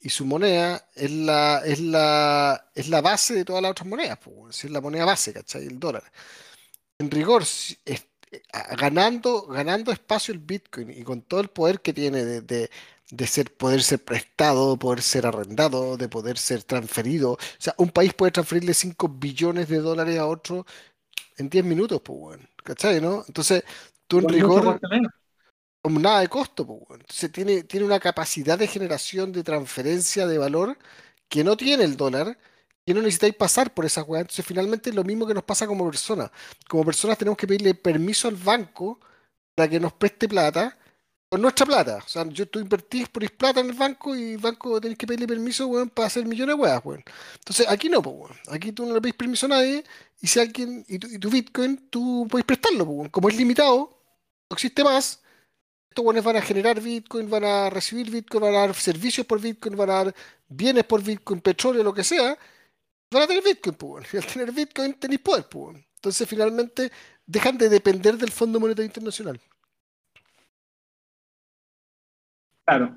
Y 0.00 0.10
su 0.10 0.26
moneda 0.26 0.88
es 0.96 1.10
la, 1.12 1.62
es 1.64 1.80
la, 1.80 2.66
base 3.02 3.34
de 3.34 3.44
todas 3.44 3.62
las 3.62 3.70
otras 3.72 3.86
monedas, 3.88 4.18
pues, 4.24 4.64
es 4.64 4.70
la 4.70 4.80
moneda 4.80 5.04
base, 5.04 5.32
¿cachai? 5.32 5.66
El 5.66 5.78
dólar. 5.80 6.02
En 6.98 7.10
rigor, 7.10 7.44
eh, 7.86 7.98
ganando, 8.78 9.46
ganando 9.46 9.92
espacio 9.92 10.32
el 10.34 10.40
Bitcoin 10.40 10.90
y 10.90 11.02
con 11.02 11.22
todo 11.22 11.40
el 11.40 11.48
poder 11.48 11.80
que 11.82 11.92
tiene 11.92 12.24
de, 12.24 12.40
de- 12.42 12.70
de 13.12 13.26
ser, 13.26 13.54
poder 13.54 13.82
ser 13.82 14.02
prestado, 14.02 14.78
poder 14.78 15.02
ser 15.02 15.26
arrendado, 15.26 15.98
de 15.98 16.08
poder 16.08 16.38
ser 16.38 16.64
transferido. 16.64 17.32
O 17.32 17.38
sea, 17.58 17.74
un 17.76 17.90
país 17.90 18.14
puede 18.14 18.32
transferirle 18.32 18.72
5 18.72 19.06
billones 19.08 19.68
de 19.68 19.78
dólares 19.78 20.18
a 20.18 20.26
otro 20.26 20.64
en 21.36 21.50
10 21.50 21.64
minutos, 21.64 22.00
pues, 22.02 22.18
weón. 22.18 22.48
¿Cachai, 22.64 23.00
no? 23.02 23.22
Entonces, 23.28 23.64
tú 24.06 24.20
en 24.20 24.28
rigor, 24.30 24.80
nada 25.84 26.20
de 26.20 26.28
costo, 26.28 26.66
pues, 26.66 26.80
weón. 26.88 27.00
Entonces, 27.02 27.30
tiene, 27.30 27.64
tiene 27.64 27.84
una 27.84 28.00
capacidad 28.00 28.58
de 28.58 28.66
generación 28.66 29.30
de 29.30 29.44
transferencia 29.44 30.26
de 30.26 30.38
valor 30.38 30.78
que 31.28 31.44
no 31.44 31.54
tiene 31.54 31.84
el 31.84 31.98
dólar, 31.98 32.38
que 32.86 32.94
no 32.94 33.02
necesitáis 33.02 33.34
pasar 33.34 33.74
por 33.74 33.84
esas 33.84 34.08
weas. 34.08 34.22
Entonces, 34.22 34.46
finalmente 34.46 34.88
es 34.88 34.96
lo 34.96 35.04
mismo 35.04 35.26
que 35.26 35.34
nos 35.34 35.44
pasa 35.44 35.66
como 35.66 35.84
personas. 35.84 36.30
Como 36.66 36.84
personas 36.84 37.18
tenemos 37.18 37.36
que 37.36 37.46
pedirle 37.46 37.74
permiso 37.74 38.28
al 38.28 38.36
banco 38.36 39.00
para 39.54 39.68
que 39.68 39.78
nos 39.78 39.92
preste 39.92 40.28
plata 40.28 40.78
con 41.32 41.40
nuestra 41.40 41.64
plata. 41.64 41.96
O 42.04 42.08
sea, 42.08 42.28
yo, 42.28 42.46
tú 42.46 42.60
invertís, 42.60 43.08
ponís 43.08 43.30
plata 43.30 43.60
en 43.60 43.70
el 43.70 43.72
banco 43.72 44.14
y 44.14 44.32
el 44.34 44.38
banco 44.38 44.78
tenés 44.78 44.98
que 44.98 45.06
pedirle 45.06 45.26
permiso, 45.26 45.66
para 45.94 46.06
hacer 46.08 46.26
millones 46.26 46.54
de 46.54 46.62
weas, 46.62 46.84
weón. 46.84 47.02
Entonces, 47.36 47.66
aquí 47.70 47.88
no, 47.88 48.02
pues. 48.02 48.32
Aquí 48.50 48.70
tú 48.72 48.84
no 48.84 48.92
le 48.92 49.00
pedís 49.00 49.14
permiso 49.14 49.46
a 49.46 49.48
nadie 49.48 49.82
y 50.20 50.26
si 50.26 50.40
alguien, 50.40 50.84
y 50.86 50.98
tu, 50.98 51.06
y 51.06 51.18
tu 51.18 51.30
Bitcoin, 51.30 51.88
tú 51.88 52.28
puedes 52.30 52.44
prestarlo. 52.44 53.08
Como 53.10 53.30
es 53.30 53.36
limitado, 53.36 53.98
no 54.50 54.54
existe 54.54 54.84
más. 54.84 55.22
Estos 55.88 56.04
weones 56.04 56.22
van 56.22 56.36
a 56.36 56.42
generar 56.42 56.78
Bitcoin, 56.82 57.30
van 57.30 57.44
a 57.44 57.70
recibir 57.70 58.10
Bitcoin, 58.10 58.42
van 58.42 58.54
a 58.54 58.58
dar 58.66 58.74
servicios 58.74 59.26
por 59.26 59.40
Bitcoin, 59.40 59.74
van 59.74 59.88
a 59.88 59.94
dar 60.04 60.14
bienes 60.48 60.84
por 60.84 61.02
Bitcoin, 61.02 61.40
petróleo, 61.40 61.82
lo 61.82 61.94
que 61.94 62.04
sea. 62.04 62.36
Van 63.10 63.22
a 63.22 63.26
tener 63.26 63.42
Bitcoin, 63.42 63.76
pues. 63.76 64.12
Y 64.12 64.18
al 64.18 64.26
tener 64.26 64.52
Bitcoin 64.52 64.94
tenéis 65.00 65.20
poder, 65.22 65.48
pues. 65.48 65.78
Entonces, 65.96 66.28
finalmente, 66.28 66.92
dejan 67.26 67.56
de 67.56 67.70
depender 67.70 68.18
del 68.18 68.30
Fondo 68.32 68.60
Monetario 68.60 68.86
Internacional. 68.86 69.40
Claro. 72.64 72.96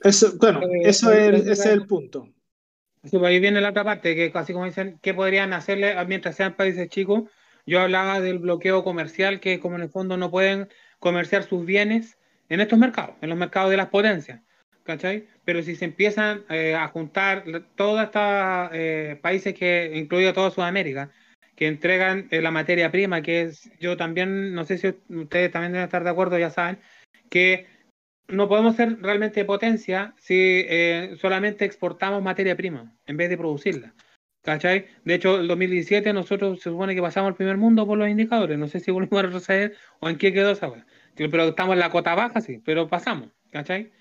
Eso, 0.00 0.32
bueno, 0.38 0.62
Eh, 0.62 0.80
eso 0.84 1.12
es, 1.12 1.28
el- 1.28 1.34
ese 1.34 1.52
es 1.52 1.66
el 1.66 1.86
punto. 1.86 2.28
Sí, 3.02 3.16
pues 3.18 3.24
ahí 3.24 3.40
viene 3.40 3.60
la 3.60 3.70
otra 3.70 3.84
parte, 3.84 4.14
que 4.14 4.30
así 4.34 4.52
como 4.52 4.66
dicen, 4.66 4.98
¿qué 5.02 5.14
podrían 5.14 5.52
hacerle 5.52 5.94
mientras 6.06 6.36
sean 6.36 6.54
países 6.54 6.88
chicos? 6.88 7.24
Yo 7.66 7.80
hablaba 7.80 8.20
del 8.20 8.38
bloqueo 8.38 8.84
comercial, 8.84 9.40
que 9.40 9.60
como 9.60 9.76
en 9.76 9.82
el 9.82 9.90
fondo 9.90 10.16
no 10.16 10.30
pueden 10.30 10.68
comerciar 10.98 11.44
sus 11.44 11.64
bienes 11.64 12.18
en 12.48 12.60
estos 12.60 12.78
mercados, 12.78 13.16
en 13.22 13.30
los 13.30 13.38
mercados 13.38 13.70
de 13.70 13.76
las 13.78 13.88
potencias, 13.88 14.40
¿cachai? 14.82 15.28
Pero 15.44 15.62
si 15.62 15.76
se 15.76 15.86
empiezan 15.86 16.44
eh, 16.50 16.74
a 16.74 16.88
juntar 16.88 17.44
todos 17.74 18.02
estos 18.02 18.70
eh, 18.72 19.18
países, 19.22 19.54
que 19.54 19.92
incluido 19.94 20.34
toda 20.34 20.50
Sudamérica, 20.50 21.10
que 21.56 21.68
entregan 21.68 22.28
eh, 22.30 22.42
la 22.42 22.50
materia 22.50 22.90
prima, 22.90 23.22
que 23.22 23.42
es, 23.42 23.70
yo 23.78 23.96
también, 23.96 24.54
no 24.54 24.64
sé 24.64 24.76
si 24.78 24.94
ustedes 25.14 25.50
también 25.52 25.72
deben 25.72 25.84
estar 25.86 26.04
de 26.04 26.10
acuerdo, 26.10 26.38
ya 26.38 26.50
saben, 26.50 26.78
que 27.30 27.66
no 28.28 28.48
podemos 28.48 28.76
ser 28.76 29.00
realmente 29.00 29.44
potencia 29.44 30.14
si 30.18 30.34
eh, 30.68 31.16
solamente 31.18 31.64
exportamos 31.64 32.22
materia 32.22 32.56
prima 32.56 32.94
en 33.06 33.16
vez 33.16 33.30
de 33.30 33.38
producirla. 33.38 33.94
¿Cachai? 34.42 34.86
De 35.04 35.14
hecho, 35.14 35.38
el 35.38 35.48
2017 35.48 36.12
nosotros 36.12 36.60
se 36.60 36.70
supone 36.70 36.94
que 36.94 37.02
pasamos 37.02 37.28
al 37.28 37.36
primer 37.36 37.58
mundo 37.58 37.86
por 37.86 37.98
los 37.98 38.08
indicadores. 38.08 38.58
No 38.58 38.68
sé 38.68 38.80
si 38.80 38.90
volvimos 38.90 39.18
a 39.18 39.26
retroceder 39.26 39.76
o 40.00 40.08
en 40.08 40.16
qué 40.16 40.32
quedó 40.32 40.52
esa 40.52 40.68
wea. 40.68 40.86
Pero 41.14 41.44
estamos 41.48 41.74
en 41.74 41.80
la 41.80 41.90
cota 41.90 42.14
baja, 42.14 42.40
sí, 42.40 42.60
pero 42.64 42.88
pasamos. 42.88 43.28
¿Cachai? 43.50 43.92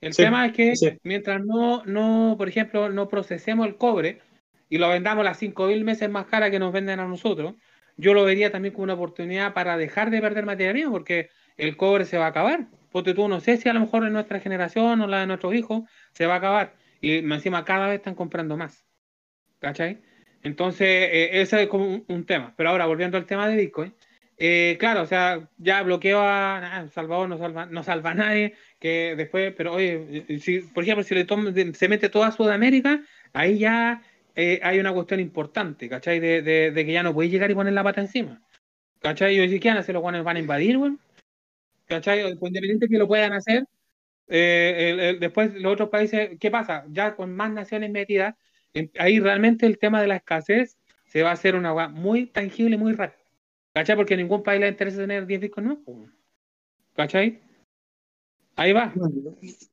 El 0.00 0.14
Sí, 0.14 0.22
tema 0.22 0.46
es 0.46 0.52
que 0.52 0.76
sí. 0.76 0.98
mientras 1.02 1.44
no, 1.44 1.84
no, 1.84 2.36
por 2.38 2.48
ejemplo, 2.48 2.88
no 2.88 3.08
procesemos 3.08 3.66
el 3.66 3.76
cobre 3.76 4.20
y 4.68 4.78
lo 4.78 4.88
vendamos 4.88 5.24
las 5.24 5.38
5.000 5.38 5.84
meses 5.84 6.08
más 6.08 6.26
cara 6.26 6.50
que 6.50 6.58
nos 6.58 6.72
venden 6.72 6.98
a 6.98 7.06
nosotros, 7.06 7.54
yo 7.98 8.14
lo 8.14 8.24
vería 8.24 8.50
también 8.50 8.72
como 8.72 8.84
una 8.84 8.94
oportunidad 8.94 9.52
para 9.52 9.76
dejar 9.76 10.10
de 10.10 10.20
perder 10.22 10.46
materia 10.46 10.72
prima, 10.72 10.90
porque 10.90 11.28
el 11.56 11.76
cobre 11.76 12.04
se 12.04 12.18
va 12.18 12.26
a 12.26 12.28
acabar. 12.28 12.66
Porque 12.90 13.14
tú 13.14 13.26
no 13.28 13.40
sé 13.40 13.56
si 13.56 13.68
a 13.68 13.72
lo 13.72 13.80
mejor 13.80 14.04
en 14.04 14.12
nuestra 14.12 14.40
generación 14.40 15.00
o 15.00 15.06
la 15.06 15.20
de 15.20 15.26
nuestros 15.26 15.54
hijos 15.54 15.82
se 16.12 16.26
va 16.26 16.34
a 16.34 16.38
acabar. 16.38 16.74
Y 17.00 17.18
encima 17.18 17.64
cada 17.64 17.88
vez 17.88 17.96
están 17.96 18.14
comprando 18.14 18.56
más. 18.56 18.84
¿Cachai? 19.60 20.02
Entonces, 20.42 20.88
eh, 20.88 21.40
ese 21.40 21.62
es 21.62 21.68
como 21.68 22.04
un, 22.06 22.26
tema. 22.26 22.52
Pero 22.56 22.70
ahora, 22.70 22.86
volviendo 22.86 23.16
al 23.16 23.26
tema 23.26 23.48
de 23.48 23.56
Bitcoin, 23.56 23.94
eh, 24.36 24.76
claro, 24.78 25.02
o 25.02 25.06
sea, 25.06 25.48
ya 25.58 25.82
bloqueo 25.82 26.20
a 26.20 26.88
Salvador, 26.92 27.28
no 27.28 27.38
salva, 27.38 27.66
no 27.66 27.82
salva 27.84 28.10
a 28.10 28.14
nadie, 28.14 28.54
que 28.80 29.14
después, 29.16 29.54
pero 29.56 29.74
oye, 29.74 30.24
eh, 30.28 30.38
si, 30.40 30.60
por 30.60 30.82
ejemplo, 30.82 31.04
si 31.04 31.14
le 31.14 31.24
de- 31.24 31.74
se 31.74 31.88
mete 31.88 32.08
toda 32.08 32.32
Sudamérica, 32.32 33.02
ahí 33.32 33.58
ya 33.58 34.02
eh, 34.34 34.60
hay 34.62 34.80
una 34.80 34.92
cuestión 34.92 35.20
importante, 35.20 35.88
¿cachai? 35.88 36.18
De, 36.18 36.72
que 36.74 36.92
ya 36.92 37.02
no 37.02 37.14
puedes 37.14 37.30
llegar 37.30 37.50
y 37.50 37.54
poner 37.54 37.72
la 37.72 37.84
pata 37.84 38.00
encima. 38.00 38.42
¿Cachai? 39.00 39.34
Y 39.34 39.36
yo 39.36 39.42
decía, 39.42 39.60
¿qué 39.60 39.68
van 39.68 39.76
a 39.78 39.80
hacer? 39.80 39.94
¿Los 39.94 40.02
guanes 40.02 40.24
van 40.24 40.36
a 40.36 40.40
invadir, 40.40 40.78
güey? 40.78 40.92
¿Cachai? 41.92 42.20
Independiente 42.22 42.88
que 42.88 42.96
lo 42.96 43.06
puedan 43.06 43.34
hacer, 43.34 43.66
eh, 44.26 44.90
el- 44.90 45.00
el- 45.00 45.20
después 45.20 45.52
los 45.54 45.74
otros 45.74 45.90
países, 45.90 46.30
¿qué 46.40 46.50
pasa? 46.50 46.86
Ya 46.90 47.14
con 47.14 47.34
más 47.36 47.52
naciones 47.52 47.90
metidas, 47.90 48.34
en- 48.72 48.90
ahí 48.98 49.20
realmente 49.20 49.66
el 49.66 49.76
tema 49.78 50.00
de 50.00 50.06
la 50.08 50.16
escasez 50.16 50.78
se 51.04 51.22
va 51.22 51.28
a 51.30 51.34
hacer 51.34 51.54
una 51.54 51.88
muy 51.88 52.26
tangible, 52.26 52.78
muy 52.78 52.94
rápida. 52.94 53.22
¿Cachai? 53.74 53.96
Porque 53.96 54.14
a 54.14 54.16
ningún 54.16 54.42
país 54.42 54.58
le 54.60 54.68
interesa 54.68 54.98
tener 54.98 55.26
10 55.26 55.38
bitcoins 55.40 55.66
nuevos. 55.68 56.08
¿Cachai? 56.96 57.40
Ahí 58.56 58.72
va. 58.72 58.94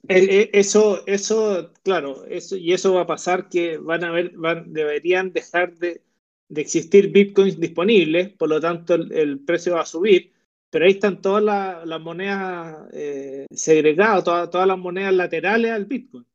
Eh, 0.09 0.27
eh, 0.29 0.49
Eso, 0.51 1.05
eso, 1.07 1.71
claro, 1.83 2.25
eso, 2.25 2.57
y 2.57 2.73
eso 2.73 2.93
va 2.93 3.01
a 3.01 3.07
pasar 3.07 3.47
que 3.47 3.77
van 3.77 4.03
a 4.03 4.11
ver, 4.11 4.31
van, 4.35 4.73
deberían 4.73 5.31
dejar 5.31 5.73
de, 5.75 6.01
de 6.49 6.61
existir 6.61 7.11
bitcoins 7.11 7.59
disponibles, 7.59 8.29
por 8.29 8.49
lo 8.49 8.59
tanto 8.59 8.95
el, 8.95 9.11
el 9.13 9.39
precio 9.39 9.75
va 9.75 9.81
a 9.81 9.85
subir, 9.85 10.33
pero 10.69 10.85
ahí 10.85 10.91
están 10.91 11.21
todas 11.21 11.43
las, 11.43 11.85
las 11.87 12.01
monedas 12.01 12.87
eh, 12.93 13.45
segregadas, 13.51 14.23
todas, 14.23 14.49
todas 14.49 14.67
las 14.67 14.77
monedas 14.77 15.13
laterales 15.13 15.71
al 15.71 15.85
bitcoin. 15.85 16.25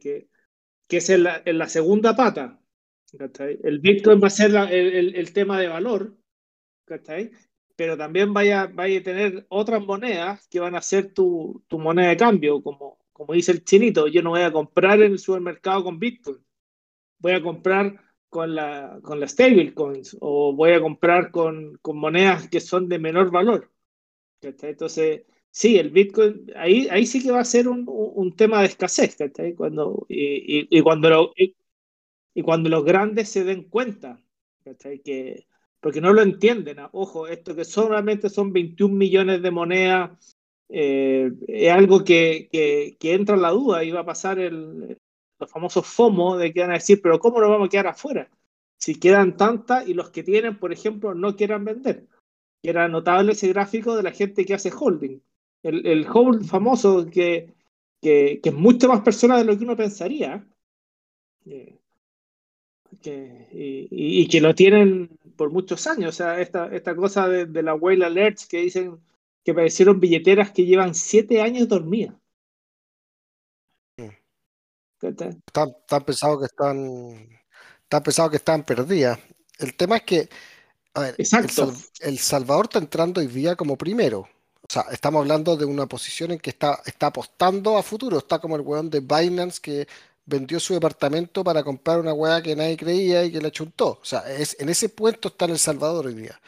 Que, 0.00 0.28
que 0.88 0.96
es 0.98 1.10
en 1.10 1.24
la, 1.24 1.42
en 1.44 1.58
la 1.58 1.68
segunda 1.68 2.16
pata. 2.16 2.60
El 3.62 3.80
bitcoin 3.80 4.22
va 4.22 4.28
a 4.28 4.30
ser 4.30 4.50
la- 4.52 4.70
el, 4.70 5.14
el- 5.16 5.32
tema 5.32 5.60
de 5.60 5.68
valor, 5.68 6.16
pero 7.76 7.96
también 7.96 8.32
vaya, 8.32 8.66
vaya 8.66 9.00
a 9.00 9.02
tener 9.02 9.46
otras 9.48 9.82
monedas 9.84 10.46
que 10.48 10.60
van 10.60 10.74
a 10.74 10.82
ser 10.82 11.12
tu, 11.12 11.62
tu 11.68 11.78
moneda 11.78 12.08
de 12.08 12.16
cambio, 12.16 12.62
como, 12.62 12.98
como 13.12 13.34
dice 13.34 13.52
el 13.52 13.64
chinito, 13.64 14.06
yo 14.08 14.22
no 14.22 14.30
voy 14.30 14.42
a 14.42 14.52
comprar 14.52 15.00
en 15.02 15.12
el 15.12 15.18
supermercado 15.18 15.84
con 15.84 15.98
Bitcoin, 15.98 16.38
voy 17.18 17.32
a 17.34 17.42
comprar 17.42 18.00
con 18.36 18.54
la, 18.54 18.98
con 19.02 19.20
las 19.20 19.32
stablecoins 19.32 20.16
o 20.20 20.54
voy 20.54 20.72
a 20.72 20.80
comprar 20.80 21.30
con, 21.30 21.78
con 21.82 21.98
monedas 21.98 22.48
que 22.48 22.60
son 22.60 22.88
de 22.88 22.98
menor 22.98 23.30
valor. 23.30 23.70
¿cachai? 24.40 24.70
Entonces, 24.70 25.24
sí, 25.50 25.78
el 25.78 25.90
Bitcoin, 25.90 26.46
ahí, 26.56 26.88
ahí 26.90 27.06
sí 27.06 27.22
que 27.22 27.30
va 27.32 27.40
a 27.40 27.44
ser 27.44 27.68
un, 27.68 27.84
un- 27.88 28.36
tema 28.36 28.60
de 28.60 28.66
escasez, 28.68 29.16
¿cachai? 29.16 29.54
Cuando, 29.54 30.06
y, 30.08 30.60
y- 30.62 30.68
y 30.70 30.82
cuando 30.82 31.10
lo- 31.10 31.32
y, 31.36 31.56
y 32.34 32.42
cuando 32.42 32.68
los 32.70 32.84
grandes 32.84 33.28
se 33.30 33.44
den 33.44 33.64
cuenta, 33.68 34.20
¿cachai? 34.64 35.00
Que, 35.00 35.46
porque 35.80 36.00
no 36.00 36.12
lo 36.12 36.22
entienden. 36.22 36.78
ah, 36.80 36.90
Ojo, 36.92 37.26
esto 37.28 37.54
que 37.56 37.64
solamente 37.64 38.28
son 38.30 38.52
21 38.52 38.96
millones 38.96 39.42
de 39.42 39.50
monedas, 39.50 40.36
eh, 40.68 41.30
es 41.48 41.72
algo 41.72 42.04
que, 42.04 42.48
que, 42.52 42.96
que 43.00 43.14
entra 43.14 43.36
en 43.36 43.42
la 43.42 43.50
duda 43.50 43.84
y 43.84 43.90
va 43.92 44.00
a 44.00 44.06
pasar 44.06 44.38
el, 44.38 44.98
los 45.38 45.50
famosos 45.50 45.86
FOMO 45.86 46.36
de 46.36 46.52
que 46.52 46.60
van 46.60 46.70
a 46.70 46.74
decir, 46.74 47.00
pero 47.02 47.18
¿cómo 47.18 47.40
nos 47.40 47.50
vamos 47.50 47.66
a 47.66 47.70
quedar 47.70 47.88
afuera? 47.88 48.30
Si 48.78 48.94
quedan 48.98 49.36
tantas 49.36 49.88
y 49.88 49.94
los 49.94 50.10
que 50.10 50.22
tienen, 50.22 50.58
por 50.58 50.72
ejemplo, 50.72 51.14
no 51.14 51.36
quieran 51.36 51.64
vender. 51.64 52.06
Y 52.62 52.68
era 52.70 52.88
notable 52.88 53.32
ese 53.32 53.48
gráfico 53.48 53.96
de 53.96 54.02
la 54.02 54.12
gente 54.12 54.44
que 54.44 54.54
hace 54.54 54.72
holding. 54.78 55.20
El, 55.62 55.86
el 55.86 56.06
hold 56.12 56.44
famoso 56.46 57.06
que, 57.06 57.54
que, 58.02 58.40
que 58.42 58.48
es 58.50 58.54
mucho 58.54 58.88
más 58.88 59.02
persona 59.02 59.38
de 59.38 59.44
lo 59.44 59.56
que 59.58 59.64
uno 59.64 59.76
pensaría. 59.76 60.46
eh, 61.46 61.78
que- 63.02 63.46
y, 63.90 64.26
que 64.28 64.40
lo 64.40 64.54
tienen 64.54 65.08
por 65.36 65.50
muchos 65.50 65.86
años. 65.86 66.10
O 66.10 66.12
sea, 66.12 66.40
esta, 66.40 66.66
esta 66.74 66.94
cosa 66.96 67.28
de, 67.28 67.62
la 67.62 67.74
whale 67.74 68.04
alerts 68.04 68.46
que 68.46 68.58
dicen 68.62 68.98
que 69.44 69.52
aparecieron 69.52 70.00
billeteras 70.00 70.50
que 70.52 70.64
llevan 70.66 70.94
siete 70.94 71.40
años 71.40 71.68
dormidas. 71.68 72.14
¿Cachai? 75.00 75.40
Están, 75.46 75.68
están 75.80 76.04
pensados 76.04 76.38
que 76.40 76.46
están, 76.46 77.38
están 77.82 78.02
pensados 78.02 78.30
que 78.30 78.36
están 78.38 78.64
perdidas. 78.64 79.18
El 79.58 79.74
tema 79.76 79.96
es 79.98 80.02
que, 80.02 80.28
a 80.94 81.00
ver, 81.00 81.16
el, 81.18 81.24
Exacto. 81.24 81.66
Sal- 81.66 81.76
El 82.00 82.18
Salvador 82.18 82.66
está 82.66 82.78
entrando 82.78 83.20
hoy 83.20 83.26
día 83.28 83.56
como 83.56 83.76
primero. 83.76 84.20
O 84.68 84.72
sea, 84.72 84.86
estamos 84.92 85.20
hablando 85.20 85.56
de 85.56 85.64
una 85.64 85.86
posición 85.86 86.32
en 86.32 86.38
que 86.40 86.50
está, 86.50 86.80
está 86.86 87.08
apostando 87.08 87.78
a 87.78 87.82
futuro. 87.82 88.18
Está 88.18 88.38
como 88.40 88.56
el 88.56 88.62
weón 88.62 88.90
de 88.90 89.00
Binance 89.00 89.60
que 89.60 89.88
vendió 90.26 90.60
su 90.60 90.74
departamento 90.74 91.44
para 91.44 91.62
comprar 91.64 92.00
una 92.00 92.12
weá 92.12 92.42
que 92.42 92.56
nadie 92.56 92.76
creía 92.76 93.24
y 93.24 93.32
que 93.32 93.40
la 93.40 93.50
chuntó. 93.52 94.00
O 94.02 94.04
sea, 94.04 94.20
es, 94.32 94.56
en 94.60 94.68
ese 94.68 94.88
puesto 94.88 95.28
está 95.28 95.46
en 95.46 95.52
El 95.52 95.58
Salvador 95.60 96.06
hoy 96.06 96.14
día. 96.14 96.40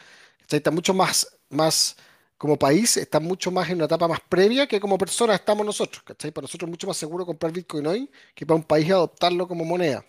Está 0.49 0.71
mucho 0.71 0.93
más, 0.93 1.27
más, 1.49 1.95
como 2.39 2.57
país, 2.57 2.95
está 2.95 3.19
mucho 3.19 3.51
más 3.51 3.69
en 3.69 3.75
una 3.75 3.85
etapa 3.85 4.07
más 4.07 4.21
previa 4.21 4.65
que 4.65 4.79
como 4.79 4.97
persona 4.97 5.35
estamos 5.35 5.65
nosotros. 5.65 6.01
¿Cachai? 6.03 6.31
Para 6.31 6.43
nosotros 6.43 6.69
es 6.69 6.71
mucho 6.71 6.87
más 6.87 6.95
seguro 6.95 7.25
comprar 7.25 7.51
Bitcoin 7.51 7.85
hoy 7.85 8.09
que 8.33 8.45
para 8.45 8.55
un 8.55 8.63
país 8.63 8.89
adoptarlo 8.89 9.45
como 9.45 9.65
moneda. 9.65 10.05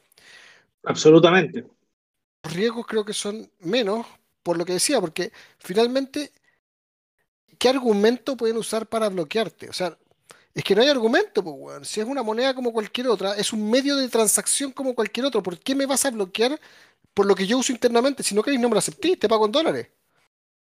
Absolutamente. 0.85 1.67
Los 2.45 2.55
riesgos 2.55 2.87
creo 2.87 3.05
que 3.05 3.13
son 3.13 3.51
menos, 3.59 4.07
por 4.45 4.57
lo 4.57 4.65
que 4.65 4.75
decía, 4.75 5.01
porque 5.01 5.33
finalmente, 5.59 6.31
¿qué 7.59 7.69
argumento 7.69 8.37
pueden 8.37 8.59
usar 8.59 8.87
para 8.87 9.09
bloquearte? 9.09 9.69
O 9.69 9.73
sea, 9.73 9.99
es 10.55 10.63
que 10.63 10.77
no 10.77 10.83
hay 10.83 10.89
argumento, 10.89 11.43
pues. 11.43 11.89
Si 11.89 12.01
es 12.01 12.07
una 12.07 12.23
moneda 12.23 12.55
como 12.55 12.73
cualquier 12.73 13.09
otra, 13.09 13.35
es 13.35 13.53
un 13.53 13.69
medio 13.69 13.97
de 13.97 14.09
transacción 14.09 14.71
como 14.71 14.95
cualquier 14.95 15.27
otro. 15.27 15.43
¿Por 15.43 15.59
qué 15.59 15.75
me 15.75 15.85
vas 15.85 16.05
a 16.05 16.13
bloquear 16.13 16.61
por 17.13 17.27
lo 17.27 17.35
que 17.35 17.49
yo 17.49 17.59
uso 17.59 17.73
internamente? 17.73 18.23
Si 18.23 18.37
no 18.37 18.43
queréis, 18.45 18.61
no 18.61 18.69
me 18.69 18.75
lo 18.75 18.79
aceptéis, 18.79 19.19
te 19.19 19.29
pago 19.29 19.47
en 19.47 19.53
dólares. 19.53 19.89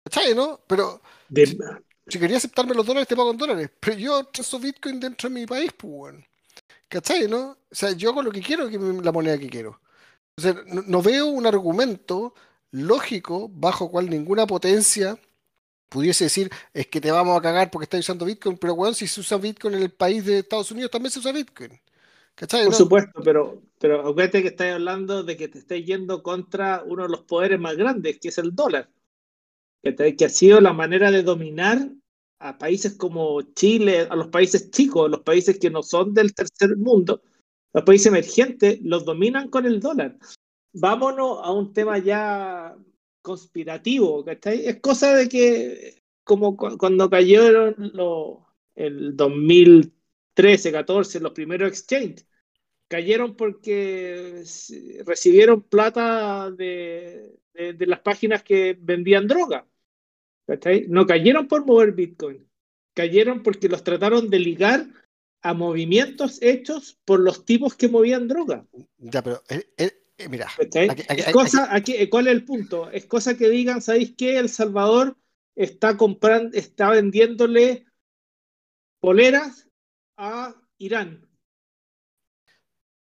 ¿Cachai, 0.06 0.36
no? 0.36 0.62
Pero 0.68 1.02
De- 1.28 1.58
si 2.08 2.20
quería 2.20 2.38
aceptarme 2.38 2.76
los 2.76 2.86
dólares, 2.86 3.08
te 3.08 3.16
pago 3.16 3.32
en 3.32 3.38
dólares. 3.38 3.72
Pero 3.80 3.98
yo 3.98 4.24
transo 4.26 4.60
Bitcoin 4.60 5.00
dentro 5.00 5.28
de 5.28 5.36
mi 5.36 5.46
país, 5.48 5.72
pues, 5.76 5.92
weón. 5.92 6.26
¿Cachai, 6.88 7.28
no? 7.28 7.58
O 7.72 7.76
sea, 7.76 7.92
yo 7.94 8.12
hago 8.12 8.24
lo 8.24 8.32
que 8.32 8.42
quiero, 8.42 8.70
que 8.70 8.78
la 8.78 9.12
moneda 9.12 9.38
que 9.40 9.50
quiero. 9.50 9.82
O 10.38 10.42
sea, 10.42 10.54
no, 10.68 10.84
no 10.88 11.02
veo 11.02 11.28
un 11.28 11.48
argumento 11.48 12.36
lógico 12.72 13.50
bajo 13.50 13.90
cual 13.92 14.10
ninguna 14.10 14.46
potencia 14.48 15.18
pudiese 15.90 16.26
decir 16.26 16.52
es 16.74 16.88
que 16.88 17.02
te 17.02 17.12
vamos 17.12 17.38
a 17.38 17.42
cagar 17.42 17.72
porque 17.72 17.86
estás 17.86 18.02
usando 18.02 18.26
Bitcoin, 18.26 18.58
pero 18.58 18.74
weón, 18.76 18.96
si 18.96 19.08
se 19.08 19.22
usa 19.22 19.38
Bitcoin 19.38 19.76
en 19.76 19.84
el 19.84 19.92
país 19.92 20.26
de 20.26 20.40
Estados 20.40 20.72
Unidos 20.72 20.92
también 20.92 21.12
se 21.12 21.20
usa 21.20 21.32
Bitcoin. 21.32 21.72
¿Cachai? 22.36 22.66
Por 22.66 22.74
no? 22.74 22.78
supuesto, 22.78 23.22
pero, 23.24 23.64
pero 23.80 24.02
acuérdate 24.02 24.42
que 24.42 24.50
estás 24.50 24.74
hablando 24.74 25.24
de 25.24 25.38
que 25.38 25.48
te 25.48 25.60
estás 25.60 25.80
yendo 25.86 26.24
contra 26.24 26.84
uno 26.86 27.04
de 27.04 27.10
los 27.10 27.22
poderes 27.22 27.60
más 27.60 27.78
grandes, 27.78 28.20
que 28.20 28.30
es 28.30 28.38
el 28.38 28.56
dólar. 28.56 28.90
¿Cachai? 29.86 30.16
Que 30.16 30.26
ha 30.26 30.30
sido 30.30 30.60
la 30.62 30.74
manera 30.74 31.12
de 31.12 31.22
dominar 31.22 31.78
a 32.40 32.58
países 32.58 32.96
como 32.96 33.42
Chile, 33.54 34.08
a 34.10 34.16
los 34.16 34.28
países 34.30 34.72
chicos, 34.72 35.10
los 35.12 35.22
países 35.22 35.60
que 35.60 35.70
no 35.70 35.84
son 35.84 36.14
del 36.14 36.34
tercer 36.34 36.76
mundo, 36.76 37.22
los 37.72 37.84
países 37.84 38.08
emergentes, 38.08 38.80
los 38.82 39.06
dominan 39.06 39.50
con 39.50 39.66
el 39.68 39.80
dólar. 39.80 40.18
Vámonos 40.74 41.40
a 41.44 41.52
un 41.52 41.72
tema 41.72 42.00
ya 42.00 42.76
conspirativo, 43.22 44.26
¿cachai? 44.26 44.66
Es 44.66 44.80
cosa 44.82 45.14
de 45.16 45.30
que, 45.30 46.02
como 46.24 46.58
cu- 46.58 46.78
cuando 46.78 47.10
cayeron 47.10 47.76
los, 47.94 48.40
el 48.76 49.16
2013, 49.16 50.72
14, 50.72 51.20
los 51.20 51.32
primeros 51.32 51.70
exchanges, 51.70 52.28
cayeron 52.88 53.36
porque 53.36 54.44
recibieron 55.06 55.62
plata 55.64 56.52
de, 56.52 57.38
de- 57.54 57.74
de 57.74 57.86
las 57.88 58.00
páginas 58.02 58.44
que 58.44 58.76
vendían 58.80 59.28
droga. 59.28 59.68
¿Cachai? 60.48 60.86
No 60.88 61.06
cayeron 61.06 61.48
por 61.48 61.66
mover 61.66 61.92
Bitcoin, 61.94 62.48
cayeron 62.94 63.44
porque 63.44 63.70
los 63.70 63.84
trataron 63.84 64.30
de 64.30 64.40
ligar 64.40 64.88
a 65.42 65.54
movimientos 65.54 66.42
hechos 66.42 66.98
por 67.06 67.20
los 67.20 67.46
tipos 67.46 67.76
que 67.76 67.88
movían 67.88 68.28
droga. 68.28 68.66
Ya, 68.98 69.22
pero 69.22 69.44
eh, 69.50 69.64
eh, 69.78 69.92
eh, 70.18 70.30
mira, 70.30 70.48
¿cachai? 70.58 70.90
Aquí- 70.90 71.04
aquí- 71.08 71.22
es 71.22 71.32
cosa, 71.32 71.74
aquí, 71.74 72.10
¿Cuál 72.10 72.28
es 72.28 72.34
el 72.34 72.46
punto? 72.46 72.90
Es 72.92 73.06
cosa 73.06 73.38
que 73.38 73.50
digan, 73.50 73.82
¿sabéis 73.82 74.16
qué? 74.18 74.40
El 74.40 74.50
Salvador 74.50 75.18
está 75.56 75.98
comprando, 75.98 76.58
está 76.58 76.90
vendiéndole 76.90 77.86
poleras 79.00 79.68
a 80.18 80.56
Irán. 80.80 81.28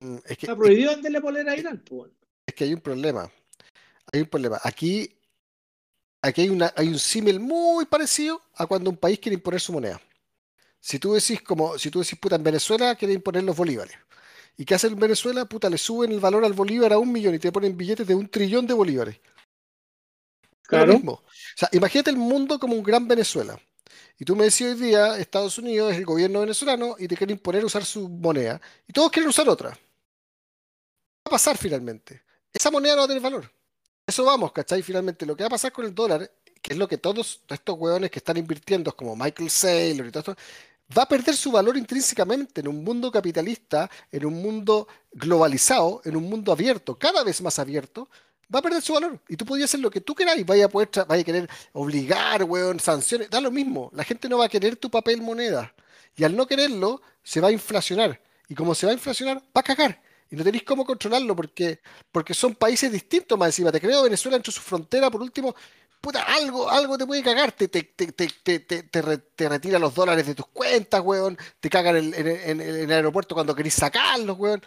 Mm, 0.01 0.17
Es 0.25 0.37
que, 0.37 0.45
Está 0.45 0.55
prohibido 0.55 0.91
venderle 0.91 1.21
polera 1.21 1.51
a 1.53 1.57
Irán. 1.57 1.83
pues. 1.87 2.11
es 2.45 2.53
que 2.53 2.65
hay 2.65 2.73
un 2.73 2.81
problema. 2.81 3.31
Hay 4.13 4.21
un 4.21 4.27
problema. 4.27 4.59
Aquí, 4.63 5.14
aquí 6.29 6.41
hay, 6.41 6.49
una, 6.49 6.73
hay 6.75 6.87
un 6.87 6.99
símil 6.99 7.39
muy 7.39 7.85
parecido 7.85 8.41
a 8.55 8.65
cuando 8.67 8.89
un 8.89 8.97
país 8.97 9.19
quiere 9.19 9.35
imponer 9.35 9.59
su 9.61 9.73
moneda. 9.73 10.01
Si 10.79 10.99
tú 10.99 11.13
decís 11.13 11.41
como, 11.41 11.77
si 11.79 11.91
tú 11.91 11.99
decís, 12.01 12.19
puta, 12.19 12.35
en 12.35 12.43
Venezuela 12.43 12.95
quiere 12.95 13.13
imponer 13.13 13.43
los 13.43 13.55
bolívares. 13.57 13.95
¿Y 14.57 14.65
qué 14.65 14.75
hace 14.75 14.87
en 14.87 14.99
Venezuela? 14.99 15.45
Puta, 15.45 15.69
le 15.69 15.77
suben 15.77 16.11
el 16.11 16.19
valor 16.19 16.45
al 16.45 16.53
bolívar 16.53 16.93
a 16.93 16.97
un 16.99 17.11
millón 17.11 17.35
y 17.35 17.39
te 17.39 17.51
ponen 17.51 17.75
billetes 17.77 18.07
de 18.07 18.15
un 18.15 18.29
trillón 18.29 18.67
de 18.67 18.73
bolívares. 18.73 19.17
Lo 19.17 20.61
Claro. 20.67 20.93
mismo. 20.93 21.11
O 21.13 21.23
sea, 21.55 21.69
imagínate 21.73 22.09
el 22.09 22.17
mundo 22.17 22.59
como 22.59 22.75
un 22.75 22.83
gran 22.83 23.07
Venezuela. 23.07 23.59
Y 24.17 24.25
tú 24.25 24.35
me 24.35 24.45
decís 24.45 24.61
hoy 24.61 24.75
día, 24.75 25.17
Estados 25.17 25.57
Unidos 25.57 25.91
es 25.93 25.97
el 25.99 26.05
gobierno 26.05 26.39
venezolano 26.41 26.95
y 26.97 27.07
te 27.07 27.17
quiere 27.17 27.33
imponer 27.33 27.65
usar 27.65 27.85
su 27.85 28.07
moneda. 28.09 28.61
Y 28.87 28.93
todos 28.93 29.11
quieren 29.11 29.29
usar 29.29 29.47
otra. 29.49 29.71
¿Qué 29.71 29.79
va 31.25 31.29
a 31.29 31.31
pasar 31.31 31.57
finalmente? 31.57 32.23
Esa 32.53 32.71
moneda 32.71 32.93
no 32.95 32.99
va 33.01 33.05
a 33.05 33.07
tener 33.07 33.21
valor. 33.23 33.51
Eso 34.07 34.23
vamos, 34.23 34.51
¿cachai? 34.51 34.83
Finalmente, 34.83 35.25
lo 35.25 35.35
que 35.35 35.43
va 35.43 35.47
a 35.47 35.49
pasar 35.49 35.71
con 35.71 35.83
el 35.83 35.95
dólar, 35.95 36.29
que 36.61 36.73
es 36.73 36.77
lo 36.77 36.87
que 36.87 36.97
todos 36.97 37.41
estos 37.49 37.75
hueones 37.77 38.11
que 38.11 38.19
están 38.19 38.37
invirtiendo, 38.37 38.95
como 38.95 39.15
Michael 39.15 39.49
Saylor 39.49 40.05
y 40.05 40.11
todo 40.11 40.19
esto, 40.19 40.35
va 40.95 41.03
a 41.03 41.07
perder 41.07 41.35
su 41.35 41.51
valor 41.51 41.75
intrínsecamente 41.75 42.61
en 42.61 42.67
un 42.67 42.83
mundo 42.83 43.11
capitalista, 43.11 43.89
en 44.11 44.25
un 44.25 44.41
mundo 44.43 44.87
globalizado, 45.11 46.01
en 46.05 46.15
un 46.15 46.29
mundo 46.29 46.51
abierto, 46.51 46.99
cada 46.99 47.23
vez 47.23 47.41
más 47.41 47.57
abierto, 47.57 48.07
va 48.53 48.59
a 48.59 48.61
perder 48.61 48.83
su 48.83 48.93
valor. 48.93 49.19
Y 49.27 49.37
tú 49.37 49.45
podías 49.45 49.71
hacer 49.71 49.79
lo 49.79 49.89
que 49.89 50.01
tú 50.01 50.13
queráis, 50.13 50.45
vaya 50.45 50.65
a 50.65 50.69
poder, 50.69 50.89
vaya 51.07 51.21
a 51.21 51.25
querer 51.25 51.49
obligar, 51.73 52.43
weón, 52.43 52.79
sanciones, 52.79 53.31
da 53.31 53.41
lo 53.41 53.49
mismo. 53.49 53.89
La 53.93 54.03
gente 54.03 54.29
no 54.29 54.37
va 54.37 54.45
a 54.45 54.49
querer 54.49 54.75
tu 54.75 54.91
papel 54.91 55.19
moneda. 55.19 55.73
Y 56.15 56.23
al 56.23 56.35
no 56.35 56.45
quererlo, 56.45 57.01
se 57.23 57.41
va 57.41 57.47
a 57.47 57.51
inflacionar. 57.51 58.21
Y 58.47 58.53
como 58.53 58.75
se 58.75 58.85
va 58.85 58.91
a 58.91 58.93
inflacionar, 58.93 59.39
va 59.39 59.61
a 59.61 59.63
cagar. 59.63 59.99
Y 60.29 60.35
no 60.35 60.43
tenéis 60.43 60.63
cómo 60.63 60.85
controlarlo 60.85 61.35
porque, 61.35 61.79
porque 62.11 62.33
son 62.33 62.55
países 62.55 62.91
distintos 62.91 63.37
más 63.37 63.49
encima. 63.49 63.71
Te 63.71 63.79
creo 63.81 64.03
Venezuela 64.03 64.37
entre 64.37 64.51
su 64.51 64.61
frontera, 64.61 65.09
por 65.11 65.21
último, 65.21 65.55
puta, 66.01 66.23
algo, 66.23 66.69
algo 66.69 66.97
te 66.97 67.05
puede 67.05 67.23
cagar. 67.23 67.51
Te, 67.51 67.67
te, 67.67 67.83
te, 67.83 68.59
te, 68.59 69.01
re- 69.01 69.17
te 69.17 69.49
retira 69.49 69.79
los 69.79 69.93
dólares 69.93 70.25
de 70.27 70.35
tus 70.35 70.47
cuentas, 70.47 71.01
weón. 71.03 71.37
Te 71.59 71.69
cagan 71.69 71.95
en, 71.97 72.13
en- 72.15 72.61
el 72.61 72.91
aeropuerto 72.91 73.35
cuando 73.35 73.55
queréis 73.55 73.75
sacarlos, 73.75 74.37
weón. 74.37 74.61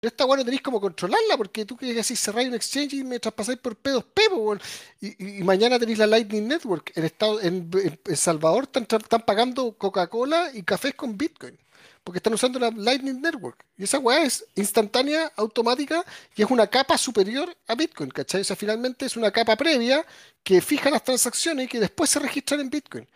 Pero 0.00 0.08
esta 0.10 0.24
weón 0.26 0.38
no 0.40 0.44
tenéis 0.44 0.62
cómo 0.62 0.80
controlarla 0.80 1.36
porque 1.36 1.64
tú 1.64 1.76
que 1.76 1.98
así 1.98 2.14
cerráis 2.16 2.48
un 2.48 2.54
exchange 2.54 2.94
y 2.94 3.04
me 3.04 3.18
traspasáis 3.18 3.58
por 3.58 3.76
pedos 3.76 4.04
pepo, 4.04 4.36
weón. 4.36 4.60
Y, 5.00 5.08
y- 5.24 5.38
y 5.38 5.42
mañana 5.42 5.78
tenéis 5.78 5.98
la 5.98 6.06
Lightning 6.06 6.46
Network. 6.46 6.92
En, 6.96 7.04
Estado, 7.04 7.40
en, 7.40 7.70
en- 8.04 8.16
Salvador 8.16 8.68
están 8.72 9.22
pagando 9.24 9.72
Coca-Cola 9.76 10.50
y 10.52 10.62
cafés 10.62 10.94
con 10.94 11.16
Bitcoin. 11.16 11.58
Porque 12.04 12.18
están 12.18 12.34
usando 12.34 12.58
la 12.60 12.70
Lightning 12.70 13.20
Network. 13.20 13.64
Y 13.76 13.82
esa 13.84 13.98
weá 13.98 14.22
es 14.22 14.44
instantánea, 14.54 15.32
automática, 15.36 16.04
y 16.36 16.42
es 16.42 16.50
una 16.50 16.68
capa 16.68 16.96
superior 16.96 17.56
a 17.66 17.74
Bitcoin, 17.74 18.10
¿cachai? 18.10 18.42
O 18.42 18.44
sea, 18.44 18.54
finalmente 18.54 19.06
es 19.06 19.16
una 19.16 19.32
capa 19.32 19.56
previa 19.56 20.06
que 20.44 20.60
fija 20.60 20.88
las 20.90 21.02
transacciones 21.02 21.64
y 21.64 21.68
que 21.68 21.80
después 21.80 22.08
se 22.10 22.20
registran 22.20 22.60
en 22.60 22.70
Bitcoin. 22.70 23.08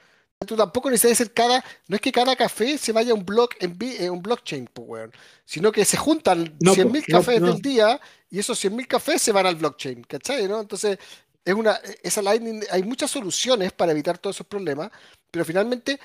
Tú 0.47 0.57
tampoco 0.57 0.91
necesitas 0.91 1.21
hacer 1.21 1.35
cada, 1.35 1.63
no 1.87 1.97
es 1.97 2.01
que 2.01 2.11
cada 2.11 2.35
café 2.35 2.79
se 2.79 2.93
vaya 2.93 3.13
a 3.13 3.15
un 3.15 3.27
block 3.27 3.57
en, 3.61 3.77
en 3.79 4.11
un 4.11 4.23
blockchain, 4.23 4.71
pues, 4.73 4.89
weón, 4.89 5.13
sino 5.45 5.71
que 5.71 5.85
se 5.85 5.99
juntan 5.99 6.57
No, 6.61 6.75
100.000 6.75 6.91
pues, 6.91 7.05
no, 7.09 7.19
cafés 7.19 7.41
no. 7.43 7.47
del 7.53 7.61
día 7.61 8.01
y 8.31 8.39
esos 8.39 8.59
100.000 8.65 8.87
cafés 8.87 9.21
se 9.21 9.33
van 9.33 9.45
al 9.45 9.57
blockchain, 9.57 10.03
¿cachai? 10.05 10.49
¿no? 10.49 10.59
Entonces, 10.59 10.99
es 11.45 11.55
una, 11.55 11.79
esa 12.03 12.23
Lightning, 12.23 12.63
hay 12.71 12.83
muchas 12.83 13.11
soluciones 13.11 13.73
para 13.73 13.93
evitar 13.93 14.17
todos 14.17 14.37
esos 14.37 14.47
problemas, 14.47 14.91
pero 15.31 15.45
finalmente 15.45 16.01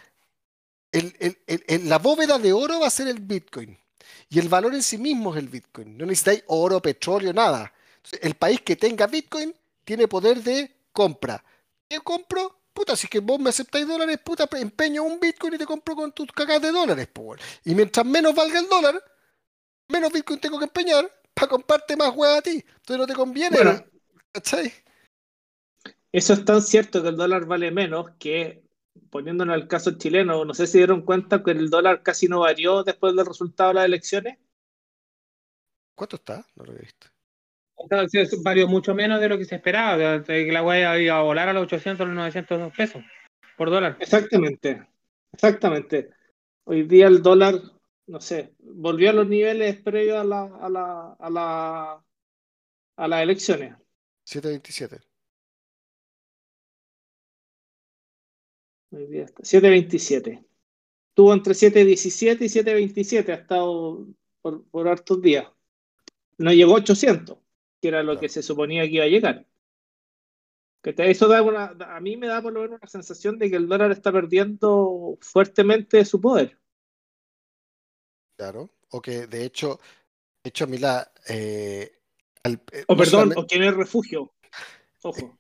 el- 0.91 1.15
el- 1.19 1.37
el- 1.47 1.63
el- 1.67 1.89
la 1.89 1.97
bóveda 1.99 2.37
de 2.37 2.51
oro 2.51 2.81
va 2.81 2.87
a 2.87 2.91
ser 2.91 3.07
el 3.07 3.19
Bitcoin. 3.21 3.77
Y 4.29 4.39
el 4.39 4.49
valor 4.49 4.73
en 4.75 4.83
sí 4.83 4.97
mismo 4.97 5.33
es 5.33 5.39
el 5.39 5.47
Bitcoin. 5.47 5.97
No 5.97 6.05
necesitáis 6.05 6.43
oro, 6.47 6.81
petróleo, 6.81 7.31
nada. 7.31 7.71
Entonces, 7.97 8.19
el 8.21 8.35
país 8.35 8.59
que 8.61 8.75
tenga 8.75 9.07
Bitcoin 9.07 9.55
tiene 9.85 10.09
poder 10.09 10.43
de 10.43 10.75
compra. 10.91 11.41
¿Qué 11.87 11.99
compro? 12.01 12.59
Puta, 12.75 12.95
si 12.97 13.05
es 13.05 13.09
que 13.09 13.19
vos 13.19 13.39
me 13.39 13.49
aceptáis 13.51 13.87
dólares, 13.87 14.19
puta, 14.23 14.47
pe- 14.47 14.59
empeño 14.59 15.01
un 15.03 15.17
Bitcoin 15.17 15.53
y 15.53 15.57
te 15.57 15.65
compro 15.65 15.95
con 15.95 16.11
tus 16.11 16.27
cagas 16.33 16.61
de 16.61 16.71
dólares, 16.71 17.07
weón. 17.17 17.39
Y 17.63 17.73
mientras 17.73 18.05
menos 18.05 18.35
valga 18.35 18.59
el 18.59 18.67
dólar, 18.67 19.01
menos 19.87 20.11
Bitcoin 20.11 20.41
tengo 20.41 20.59
que 20.59 20.65
empeñar 20.65 21.09
para 21.33 21.47
comprarte 21.47 21.95
más 21.95 22.13
hueá 22.13 22.37
a 22.37 22.41
ti. 22.41 22.63
Entonces 22.67 22.97
no 22.97 23.07
te 23.07 23.13
conviene, 23.15 23.55
Bueno. 23.55 23.81
¿cachai? 24.33 24.73
Eso 26.11 26.33
es 26.33 26.43
tan 26.43 26.61
cierto 26.61 27.01
que 27.01 27.09
el 27.09 27.15
dólar 27.15 27.45
vale 27.45 27.71
menos 27.71 28.11
que, 28.19 28.61
poniéndonos 29.09 29.53
al 29.53 29.67
caso 29.69 29.97
chileno, 29.97 30.43
no 30.43 30.53
sé 30.53 30.67
si 30.67 30.77
dieron 30.77 31.01
cuenta 31.03 31.41
que 31.43 31.51
el 31.51 31.69
dólar 31.69 32.03
casi 32.03 32.27
no 32.27 32.41
varió 32.41 32.83
después 32.83 33.15
del 33.15 33.25
resultado 33.25 33.69
de 33.69 33.75
las 33.75 33.85
elecciones. 33.85 34.37
¿Cuánto 35.95 36.17
está? 36.17 36.45
No 36.55 36.65
lo 36.65 36.73
he 36.73 36.79
visto. 36.79 37.07
Entonces, 37.77 38.41
varió 38.41 38.67
mucho 38.67 38.95
menos 38.95 39.19
de 39.19 39.29
lo 39.29 39.37
que 39.37 39.45
se 39.45 39.55
esperaba. 39.55 39.95
o 40.17 40.23
sea, 40.23 40.37
la 40.37 40.63
weá 40.63 40.99
iba 40.99 41.17
a 41.17 41.21
volar 41.21 41.49
a 41.49 41.53
los 41.53 41.63
800 41.63 42.01
o 42.01 42.05
los 42.05 42.15
900 42.15 42.73
pesos 42.75 43.03
por 43.57 43.69
dólar. 43.69 43.97
Exactamente, 43.99 44.87
exactamente. 45.31 46.09
Hoy 46.63 46.83
día 46.83 47.07
el 47.07 47.21
dólar, 47.21 47.61
no 48.07 48.19
sé, 48.19 48.53
volvió 48.59 49.09
a 49.09 49.13
los 49.13 49.27
niveles 49.27 49.81
previos 49.81 50.17
a 50.17 50.23
la, 50.23 50.43
a 50.43 50.69
la, 50.69 51.13
a 51.19 51.29
la, 51.29 52.03
a 52.97 53.07
las 53.07 53.21
elecciones. 53.23 53.75
727. 54.23 55.05
Hoy 58.91 59.07
día 59.07 59.25
está 59.25 59.43
7.27. 59.43 60.45
Estuvo 61.09 61.33
entre 61.33 61.53
7.17 61.53 62.41
y 62.41 62.93
7.27, 62.95 63.29
ha 63.29 63.35
estado 63.35 64.07
por, 64.41 64.65
por 64.65 64.87
hartos 64.87 65.21
días. 65.21 65.47
No 66.37 66.51
llegó 66.51 66.73
a 66.73 66.79
800, 66.79 67.37
que 67.85 67.89
era 67.89 68.01
lo 68.01 68.13
Claro. 68.13 68.19
que 68.21 68.29
se 68.29 68.41
suponía 68.41 68.83
que 68.83 68.89
iba 68.95 69.03
a 69.05 69.07
llegar. 69.07 69.45
Eso 70.83 71.27
da 71.27 71.41
una, 71.41 71.65
a 71.95 71.99
mí 71.99 72.17
me 72.17 72.27
da 72.27 72.41
por 72.41 72.53
lo 72.53 72.61
menos 72.61 72.79
una 72.79 72.87
sensación 72.89 73.37
de 73.39 73.49
que 73.49 73.55
el 73.57 73.67
dólar 73.67 73.91
está 73.91 74.11
perdiendo 74.11 75.17
fuertemente 75.21 76.03
su 76.05 76.19
poder. 76.21 76.59
Claro. 78.37 78.69
O 78.91 79.01
que 79.01 79.27
de 79.27 79.45
hecho, 79.45 79.79
de 80.43 80.49
hecho, 80.49 80.67
Mila, 80.67 81.11
eh, 81.27 81.91
al- 82.43 82.61
eh, 82.71 82.85
O 82.87 82.93
no 82.93 82.97
perdón, 82.97 83.05
solamente- 83.11 83.39
o 83.41 83.45
tiene 83.45 83.71
refugio. 83.71 84.31
Ojo. 85.03 85.37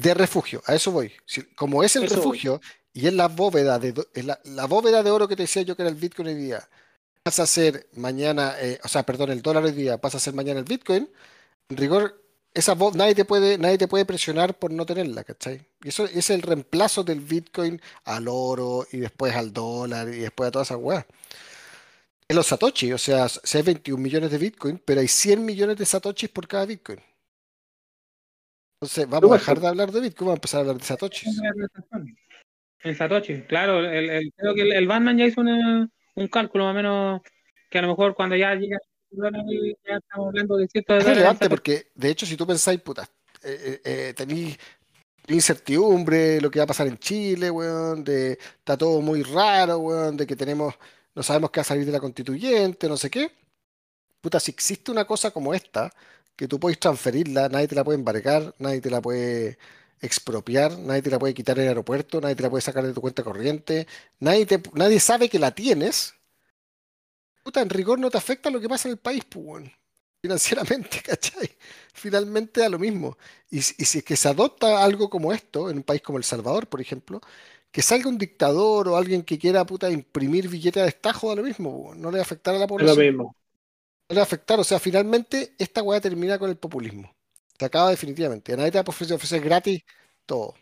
de 0.00 0.14
refugio, 0.14 0.62
a 0.66 0.74
eso 0.74 0.92
voy. 0.92 1.10
Como 1.56 1.82
es 1.82 1.96
el 1.96 2.04
Eso 2.04 2.16
voy. 2.16 2.20
refugio 2.22 2.60
y 2.92 3.06
es 3.08 3.12
la 3.14 3.26
bóveda 3.28 3.78
de 3.80 3.94
es 4.14 4.24
la, 4.24 4.38
la 4.44 4.66
bóveda 4.66 5.02
de 5.02 5.10
oro 5.10 5.26
que 5.26 5.34
te 5.36 5.42
decía 5.44 5.62
yo 5.62 5.74
que 5.74 5.82
era 5.82 5.90
el 5.90 5.96
Bitcoin 5.96 6.28
hoy 6.28 6.34
día, 6.34 6.68
pasa 7.22 7.42
a 7.44 7.46
ser 7.46 7.88
mañana, 7.94 8.54
eh, 8.60 8.78
o 8.84 8.88
sea, 8.88 9.02
perdón, 9.04 9.30
el 9.30 9.40
dólar 9.42 9.64
hoy 9.64 9.72
día 9.72 9.98
pasa 10.00 10.18
a 10.18 10.20
ser 10.20 10.34
mañana 10.34 10.60
el 10.60 10.66
Bitcoin, 10.66 11.08
en 11.68 11.76
rigor, 11.76 12.20
esa 12.52 12.74
bó- 12.74 12.92
nadie 12.94 13.14
te 13.14 13.24
puede, 13.24 13.58
nadie 13.58 13.78
te 13.78 13.88
puede 13.88 14.04
presionar 14.04 14.58
por 14.58 14.70
no 14.70 14.86
tenerla, 14.86 15.24
¿cachai? 15.24 15.66
Y 15.82 15.88
eso 15.88 16.04
es 16.04 16.30
el 16.30 16.42
reemplazo 16.42 17.02
del 17.04 17.20
Bitcoin 17.20 17.80
al 18.04 18.26
oro 18.28 18.86
y 18.92 18.98
después 18.98 19.34
al 19.34 19.52
dólar 19.52 20.08
y 20.08 20.18
después 20.20 20.48
a 20.48 20.50
todas 20.52 20.68
esas 20.68 20.78
weas. 20.80 21.04
Es 22.28 22.34
los 22.36 22.46
Satoshi, 22.46 22.92
o 22.92 22.98
sea, 22.98 23.28
si 23.28 23.58
hay 23.58 23.64
21 23.64 24.02
millones 24.02 24.30
de 24.30 24.38
Bitcoin, 24.38 24.80
pero 24.84 25.00
hay 25.00 25.08
100 25.08 25.44
millones 25.44 25.76
de 25.76 25.84
Satoshis 25.84 26.30
por 26.30 26.46
cada 26.48 26.64
Bitcoin. 26.66 27.00
Entonces, 28.80 29.08
vamos 29.08 29.30
a 29.30 29.34
dejar 29.34 29.60
de 29.60 29.66
hablar 29.68 29.92
de 29.92 30.00
Bitcoin, 30.00 30.26
vamos 30.28 30.36
a 30.36 30.38
empezar 30.38 30.58
a 30.58 30.60
hablar 30.62 30.78
de 30.78 30.84
Satoshis. 30.84 31.40
El 32.82 32.96
Satoshi, 32.96 33.42
claro, 33.42 33.78
el, 33.80 34.10
el- 34.10 34.32
creo 34.36 34.54
que 34.54 34.62
el, 34.62 34.72
el 34.72 34.86
Batman 34.86 35.16
ya 35.18 35.24
hizo 35.26 35.40
una- 35.40 35.88
un 36.14 36.28
cálculo 36.28 36.64
más 36.64 36.72
o 36.72 36.76
menos 36.76 37.22
que 37.70 37.78
a 37.78 37.82
lo 37.82 37.88
mejor 37.88 38.14
cuando 38.14 38.36
ya 38.36 38.54
llega 38.54 38.78
ya 39.86 39.96
estamos 39.96 40.28
hablando 40.28 40.56
de 40.56 40.64
Es 40.64 41.04
relevante 41.04 41.48
porque, 41.48 41.90
de 41.94 42.10
hecho, 42.10 42.26
si 42.26 42.36
tú 42.36 42.46
pensáis, 42.46 42.80
puta, 42.80 43.08
eh, 43.42 43.80
eh, 43.84 44.08
eh, 44.08 44.14
tenéis 44.16 44.58
incertidumbre, 45.28 46.40
lo 46.40 46.50
que 46.50 46.58
va 46.60 46.64
a 46.64 46.68
pasar 46.68 46.86
en 46.86 46.98
Chile, 46.98 47.50
weón, 47.50 48.04
de 48.04 48.32
está 48.32 48.76
todo 48.76 49.00
muy 49.00 49.22
raro, 49.22 49.78
weón, 49.78 50.16
de 50.16 50.26
que 50.26 50.36
tenemos, 50.36 50.74
no 51.14 51.22
sabemos 51.22 51.50
qué 51.50 51.60
va 51.60 51.62
a 51.62 51.64
salir 51.64 51.86
de 51.86 51.92
la 51.92 52.00
constituyente, 52.00 52.88
no 52.88 52.96
sé 52.96 53.10
qué. 53.10 53.30
Puta, 54.20 54.40
si 54.40 54.50
existe 54.50 54.90
una 54.90 55.04
cosa 55.06 55.30
como 55.30 55.54
esta, 55.54 55.92
que 56.36 56.48
tú 56.48 56.58
puedes 56.58 56.78
transferirla, 56.80 57.48
nadie 57.48 57.68
te 57.68 57.74
la 57.74 57.84
puede 57.84 57.98
embargar, 57.98 58.54
nadie 58.58 58.80
te 58.80 58.90
la 58.90 59.00
puede 59.02 59.58
expropiar, 60.00 60.78
nadie 60.78 61.02
te 61.02 61.10
la 61.10 61.18
puede 61.18 61.34
quitar 61.34 61.58
en 61.58 61.64
el 61.64 61.68
aeropuerto, 61.70 62.20
nadie 62.20 62.34
te 62.36 62.42
la 62.42 62.50
puede 62.50 62.62
sacar 62.62 62.84
de 62.86 62.92
tu 62.94 63.00
cuenta 63.00 63.22
corriente, 63.22 63.86
nadie, 64.20 64.46
te- 64.46 64.62
nadie 64.74 65.00
sabe 65.00 65.28
que 65.28 65.38
la 65.38 65.52
tienes. 65.54 66.14
Puta, 67.44 67.62
en 67.62 67.70
rigor 67.70 67.98
no 68.00 68.10
te 68.10 68.18
afecta 68.18 68.50
lo 68.50 68.60
que 68.60 68.68
pasa 68.70 68.88
en 68.88 68.94
el 68.94 68.98
país, 68.98 69.24
pues, 69.26 69.70
financieramente, 70.22 71.02
¿cachai? 71.04 71.50
Finalmente 71.94 72.60
da 72.62 72.70
lo 72.70 72.78
mismo. 72.80 73.18
Y, 73.50 73.62
si- 73.62 73.76
y 73.78 73.86
si 73.86 73.98
es 74.00 74.04
que 74.04 74.16
se 74.16 74.28
adopta 74.30 74.84
algo 74.84 75.10
como 75.10 75.32
esto, 75.32 75.70
en 75.70 75.78
un 75.78 75.84
país 75.84 76.02
como 76.02 76.18
El 76.18 76.24
Salvador, 76.24 76.68
por 76.68 76.80
ejemplo, 76.82 77.20
que 77.72 77.82
salga 77.82 78.08
un 78.10 78.18
dictador 78.18 78.88
o 78.88 78.96
alguien 78.96 79.22
que 79.24 79.38
quiera 79.38 79.66
puta, 79.66 79.90
imprimir 79.90 80.48
billetes 80.48 80.82
de 80.82 80.86
destajo, 80.86 81.30
da 81.30 81.36
lo 81.36 81.44
mismo, 81.44 81.84
po, 81.90 81.96
no 81.96 82.10
le 82.12 82.18
va 82.18 82.22
a 82.22 82.26
afectar 82.26 82.54
a 82.54 82.58
la 82.58 82.68
Es 82.76 82.86
lo 82.86 82.94
población. 82.94 82.96
mismo. 82.96 83.34
No 84.08 84.14
le 84.14 84.16
va 84.16 84.22
a 84.22 84.24
afectar, 84.24 84.60
o 84.60 84.64
sea, 84.64 84.78
finalmente 84.80 85.54
esta 85.58 85.82
weá 85.82 86.00
termina 86.00 86.38
con 86.38 86.50
el 86.50 86.56
populismo. 86.58 87.14
Se 87.58 87.64
acaba 87.66 87.90
definitivamente. 87.90 88.52
A 88.54 88.56
nadie 88.56 88.72
te 88.72 88.78
va 88.78 88.84
a 88.86 88.90
ofrecer, 88.90 89.16
ofrecer 89.16 89.40
gratis 89.42 89.82
todo. 90.26 90.54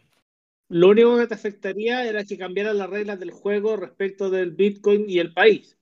Lo 0.70 0.88
único 0.88 1.16
que 1.18 1.28
te 1.28 1.34
afectaría 1.34 2.04
era 2.04 2.24
que 2.24 2.36
cambiaran 2.36 2.76
las 2.78 2.90
reglas 2.90 3.20
del 3.20 3.30
juego 3.30 3.76
respecto 3.76 4.28
del 4.28 4.50
Bitcoin 4.50 5.08
y 5.08 5.20
el 5.20 5.32
país. 5.32 5.78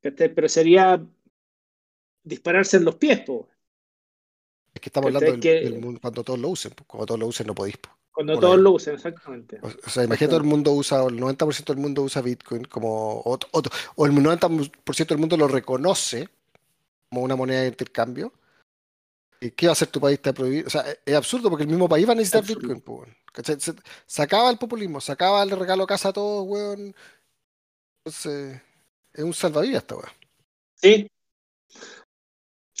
Pero 0.00 0.48
sería 0.48 1.00
dispararse 2.22 2.76
en 2.76 2.84
los 2.84 2.94
pies, 2.96 3.20
po. 3.20 3.48
Es 4.74 4.80
que 4.80 4.88
estamos 4.90 5.08
hablando 5.08 5.30
del, 5.32 5.40
Que- 5.40 5.60
del 5.62 5.80
mundo 5.80 6.00
cuando 6.00 6.22
todos 6.22 6.38
lo 6.38 6.48
usen. 6.50 6.72
Cuando 6.86 7.06
todos 7.06 7.20
lo 7.20 7.26
usen 7.26 7.46
no 7.46 7.54
podéis. 7.54 7.76
pues. 7.78 7.94
Cuando 8.12 8.34
Por 8.34 8.40
todos 8.40 8.56
ahí. 8.56 8.62
lo 8.62 8.70
usen, 8.72 8.94
exactamente. 8.94 9.60
O 9.62 9.90
sea, 9.90 10.02
imagínate 10.04 10.26
todo 10.32 10.38
el 10.38 10.46
mundo 10.46 10.72
usa, 10.72 11.04
o 11.04 11.08
el 11.08 11.16
90% 11.20 11.72
del 11.72 11.76
mundo 11.82 12.02
usa 12.02 12.20
Bitcoin 12.20 12.64
como, 12.64 13.20
o, 13.20 13.34
o- 13.52 13.62
o 13.96 14.06
el 14.06 14.12
90% 14.12 15.14
del 15.14 15.18
mundo 15.18 15.36
lo 15.36 15.46
reconoce 15.48 16.28
como 17.08 17.22
una 17.22 17.36
moneda 17.36 17.62
de 17.62 17.68
intercambio. 17.68 18.32
¿Y 19.40 19.52
qué 19.52 19.66
va 19.66 19.70
a 19.70 19.74
hacer 19.74 19.88
tu 19.88 20.00
país? 20.00 20.20
¿Te 20.20 20.32
prohibir? 20.32 20.66
O 20.66 20.70
sea, 20.70 20.80
es, 20.82 20.98
es 21.06 21.14
absurdo 21.14 21.48
porque 21.48 21.62
el 21.62 21.68
mismo 21.68 21.88
país 21.88 22.08
va 22.08 22.12
a 22.12 22.16
necesitar 22.16 22.40
Absurdo. 22.40 22.60
Bitcoin. 22.60 22.80
pues. 22.80 23.08
¿Cachai? 23.32 23.60
Se, 23.60 23.72
se 24.04 24.22
acaba 24.22 24.50
el 24.50 24.58
populismo, 24.58 25.00
se 25.00 25.12
acaba 25.12 25.42
el 25.44 25.50
regalo 25.50 25.84
a 25.84 25.86
casa 25.86 26.08
a 26.08 26.12
todos, 26.12 26.44
weón. 26.48 26.92
Entonces, 28.04 28.60
es 29.18 29.24
un 29.24 29.34
salvavidas 29.34 29.82
esta 29.82 29.96
weón. 29.96 30.10
Sí. 30.76 31.10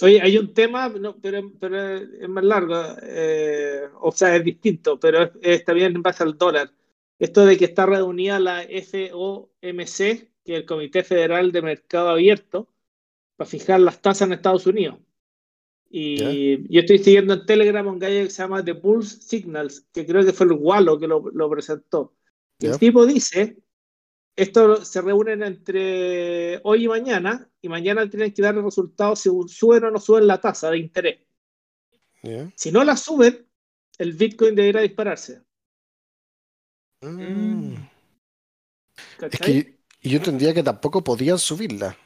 Oye, 0.00 0.20
hay 0.22 0.38
un 0.38 0.54
tema, 0.54 0.88
no, 0.88 1.16
pero, 1.20 1.52
pero 1.58 1.96
es 1.96 2.28
más 2.28 2.44
largo, 2.44 2.76
eh, 3.02 3.88
o 4.00 4.12
sea, 4.12 4.36
es 4.36 4.44
distinto, 4.44 5.00
pero 5.00 5.24
es, 5.24 5.30
es 5.42 5.64
también 5.64 5.96
en 5.96 6.02
base 6.02 6.22
al 6.22 6.38
dólar. 6.38 6.72
Esto 7.18 7.44
de 7.44 7.56
que 7.56 7.64
está 7.64 7.86
reunida 7.86 8.38
la 8.38 8.62
FOMC, 8.62 9.96
que 10.44 10.52
es 10.52 10.58
el 10.60 10.64
Comité 10.64 11.02
Federal 11.02 11.50
de 11.50 11.62
Mercado 11.62 12.10
Abierto, 12.10 12.68
para 13.34 13.50
fijar 13.50 13.80
las 13.80 14.00
tasas 14.00 14.28
en 14.28 14.34
Estados 14.34 14.66
Unidos. 14.66 14.98
Y 15.90 16.72
yo 16.72 16.80
estoy 16.80 16.98
siguiendo 16.98 17.34
en 17.34 17.46
Telegram 17.46 17.86
un 17.88 17.98
gallo 17.98 18.22
que 18.22 18.30
se 18.30 18.42
llama 18.42 18.64
The 18.64 18.76
Pulse 18.76 19.20
Signals, 19.20 19.88
que 19.92 20.06
creo 20.06 20.24
que 20.24 20.32
fue 20.32 20.46
el 20.46 20.52
Wallo 20.52 20.98
que 21.00 21.08
lo, 21.08 21.28
lo 21.32 21.50
presentó. 21.50 22.14
El 22.60 22.78
tipo 22.78 23.04
dice, 23.04 23.56
esto 24.38 24.84
se 24.84 25.00
reúnen 25.02 25.42
entre 25.42 26.60
hoy 26.62 26.84
y 26.84 26.88
mañana, 26.88 27.50
y 27.60 27.68
mañana 27.68 28.08
tienen 28.08 28.32
que 28.32 28.40
dar 28.40 28.56
el 28.56 28.62
resultado 28.62 29.16
si 29.16 29.28
suben 29.48 29.84
o 29.84 29.90
no 29.90 29.98
suben 29.98 30.26
la 30.26 30.40
tasa 30.40 30.70
de 30.70 30.78
interés. 30.78 31.18
Si 32.54 32.70
no 32.70 32.84
la 32.84 32.96
suben, 32.96 33.46
el 33.98 34.12
Bitcoin 34.12 34.54
deberá 34.54 34.80
dispararse. 34.82 35.42
Mm. 37.02 37.74
Es 39.30 39.40
que 39.40 39.78
yo 40.02 40.18
entendía 40.18 40.54
que 40.54 40.62
tampoco 40.62 41.02
podían 41.02 41.38
subirla, 41.38 41.96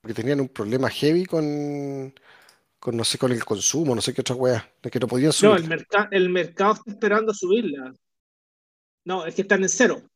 porque 0.00 0.14
tenían 0.14 0.40
un 0.40 0.48
problema 0.48 0.90
heavy 0.90 1.24
con, 1.24 2.14
con 2.78 2.96
no 2.96 3.04
sé, 3.04 3.16
con 3.16 3.32
el 3.32 3.44
consumo, 3.44 3.94
no 3.94 4.02
sé 4.02 4.12
qué 4.12 4.20
otra 4.20 4.36
weá, 4.36 4.70
de 4.82 4.90
que 4.90 5.00
no 5.00 5.06
podían 5.06 5.32
no, 5.42 5.54
el, 5.54 5.62
subirla. 5.62 5.76
merca- 5.76 6.08
el 6.10 6.28
mercado 6.28 6.74
está 6.74 6.90
esperando 6.90 7.32
subirla. 7.32 7.94
No, 9.06 9.24
es 9.24 9.34
que 9.34 9.42
están 9.42 9.62
en 9.62 9.68
cero. 9.70 10.09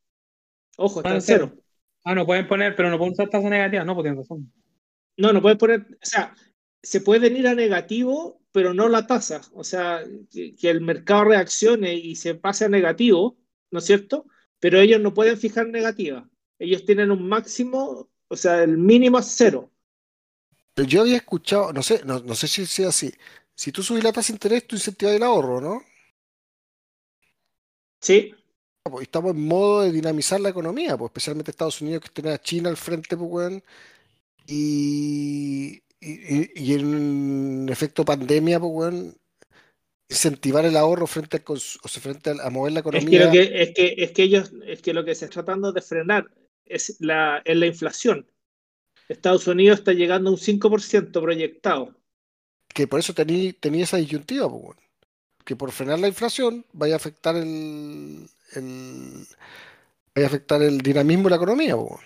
Ojo, 0.76 1.00
están 1.00 1.16
Están 1.16 1.16
en 1.16 1.22
cero. 1.22 1.52
cero. 1.52 1.62
Ah, 2.04 2.14
no 2.14 2.26
pueden 2.26 2.46
poner, 2.48 2.76
pero 2.76 2.90
no 2.90 2.98
pueden 2.98 3.12
usar 3.14 3.28
tasa 3.30 3.48
negativa, 3.48 3.84
no, 3.84 3.94
pues 3.94 4.04
tienen 4.04 4.20
razón. 4.20 4.52
No, 5.16 5.32
no 5.32 5.40
puedes 5.42 5.58
poner, 5.58 5.82
o 5.82 6.06
sea, 6.06 6.34
se 6.82 7.00
puede 7.00 7.28
ir 7.28 7.46
a 7.46 7.54
negativo, 7.54 8.42
pero 8.52 8.74
no 8.74 8.88
la 8.88 9.06
tasa. 9.06 9.40
O 9.52 9.64
sea, 9.64 10.02
que, 10.30 10.54
que 10.56 10.70
el 10.70 10.80
mercado 10.80 11.24
reaccione 11.24 11.94
y 11.94 12.16
se 12.16 12.34
pase 12.34 12.64
a 12.66 12.68
negativo, 12.68 13.38
¿no 13.70 13.78
es 13.78 13.84
cierto? 13.86 14.26
Pero 14.60 14.80
ellos 14.80 15.00
no 15.00 15.14
pueden 15.14 15.38
fijar 15.38 15.68
negativa. 15.68 16.28
Ellos 16.58 16.84
tienen 16.84 17.10
un 17.10 17.28
máximo, 17.28 18.10
o 18.28 18.36
sea, 18.36 18.62
el 18.62 18.76
mínimo 18.78 19.18
es 19.18 19.26
cero. 19.36 19.72
Pero 20.74 20.88
yo 20.88 21.00
había 21.02 21.16
escuchado, 21.16 21.72
no 21.72 21.82
sé, 21.82 22.02
no, 22.04 22.20
no 22.20 22.34
sé 22.34 22.46
si 22.48 22.66
sea 22.66 22.88
así. 22.88 23.12
Si 23.54 23.72
tú 23.72 23.82
subís 23.82 24.04
la 24.04 24.12
tasa 24.12 24.28
de 24.32 24.36
interés, 24.36 24.66
tú 24.66 24.76
incentivas 24.76 25.14
el 25.14 25.22
ahorro, 25.22 25.60
¿no? 25.60 25.82
Sí, 28.00 28.34
pues, 28.90 29.02
Estamos 29.02 29.32
en 29.34 29.46
modo 29.46 29.82
de 29.82 29.92
dinamizar 29.92 30.40
la 30.40 30.50
economía, 30.50 30.96
pues 30.96 31.10
especialmente 31.10 31.50
Estados 31.50 31.80
Unidos 31.80 32.02
que 32.02 32.10
tiene 32.10 32.30
a 32.30 32.40
China 32.40 32.68
al 32.68 32.76
frente, 32.76 33.16
pues. 33.16 33.62
Y, 34.46 35.82
y, 36.00 36.10
y- 36.10 36.50
y 36.54 36.74
en 36.74 37.68
efecto 37.70 38.04
pandemia, 38.04 38.60
pues, 38.60 38.72
weón, 38.74 39.16
incentivar 40.10 40.66
el 40.66 40.76
ahorro 40.76 41.06
frente 41.06 41.38
al 41.38 41.44
o 41.46 41.56
sea, 41.56 42.02
frente 42.02 42.30
al- 42.30 42.40
a, 42.40 42.50
mover 42.50 42.72
la 42.72 42.80
es 42.80 42.84
que, 42.84 42.90
economía. 42.90 43.30
que, 43.30 43.62
es, 43.62 43.74
que, 43.74 43.94
es 43.98 44.10
que 44.12 44.22
ellos, 44.22 44.52
es 44.66 44.82
que 44.82 44.92
lo 44.92 45.04
que 45.04 45.14
se 45.14 45.24
está 45.24 45.42
tratando 45.42 45.72
de 45.72 45.80
frenar 45.80 46.26
es 46.66 46.96
la, 47.00 47.40
es 47.44 47.56
la 47.56 47.66
inflación. 47.66 48.26
Estados 49.08 49.46
Unidos 49.46 49.78
está 49.78 49.92
llegando 49.92 50.28
a 50.30 50.32
un 50.34 50.38
5% 50.38 51.20
proyectado. 51.22 51.94
que 52.68 52.86
por 52.86 53.00
eso 53.00 53.14
tenía 53.14 53.52
tenía 53.54 53.84
esa 53.84 53.96
disyuntiva, 53.96 54.48
pues. 54.50 54.78
Que 55.44 55.56
por 55.56 55.72
frenar 55.72 55.98
la 56.00 56.08
inflación 56.08 56.64
vaya 56.72 56.94
a 56.94 56.96
afectar 56.96 57.36
el, 57.36 58.28
el- 58.54 59.26
vaya 60.14 60.26
a 60.26 60.30
afectar 60.30 60.62
el 60.62 60.78
dinamismo 60.78 61.24
de 61.24 61.30
la 61.30 61.36
economía, 61.36 61.76
pues. 61.76 62.00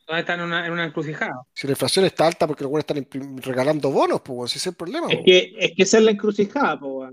Entonces 0.00 0.20
están 0.20 0.40
en 0.40 0.46
una, 0.46 0.66
en 0.66 0.72
una 0.72 0.84
encrucijada. 0.86 1.42
Si 1.54 1.66
la 1.66 1.72
inflación 1.72 2.04
está 2.06 2.26
alta 2.26 2.46
porque 2.46 2.64
los 2.64 2.70
buenos 2.70 2.86
están 2.88 3.06
regalando 3.42 3.90
bonos, 3.90 4.22
pues, 4.22 4.52
ese 4.52 4.58
es 4.58 4.66
el 4.68 4.74
problema. 4.74 5.08
Es 5.08 5.16
pues, 5.16 5.24
que, 5.26 5.54
es 5.58 5.72
que 5.76 5.82
esa 5.82 5.98
es 5.98 6.04
la 6.04 6.10
encrucijada, 6.12 6.80
po, 6.80 7.06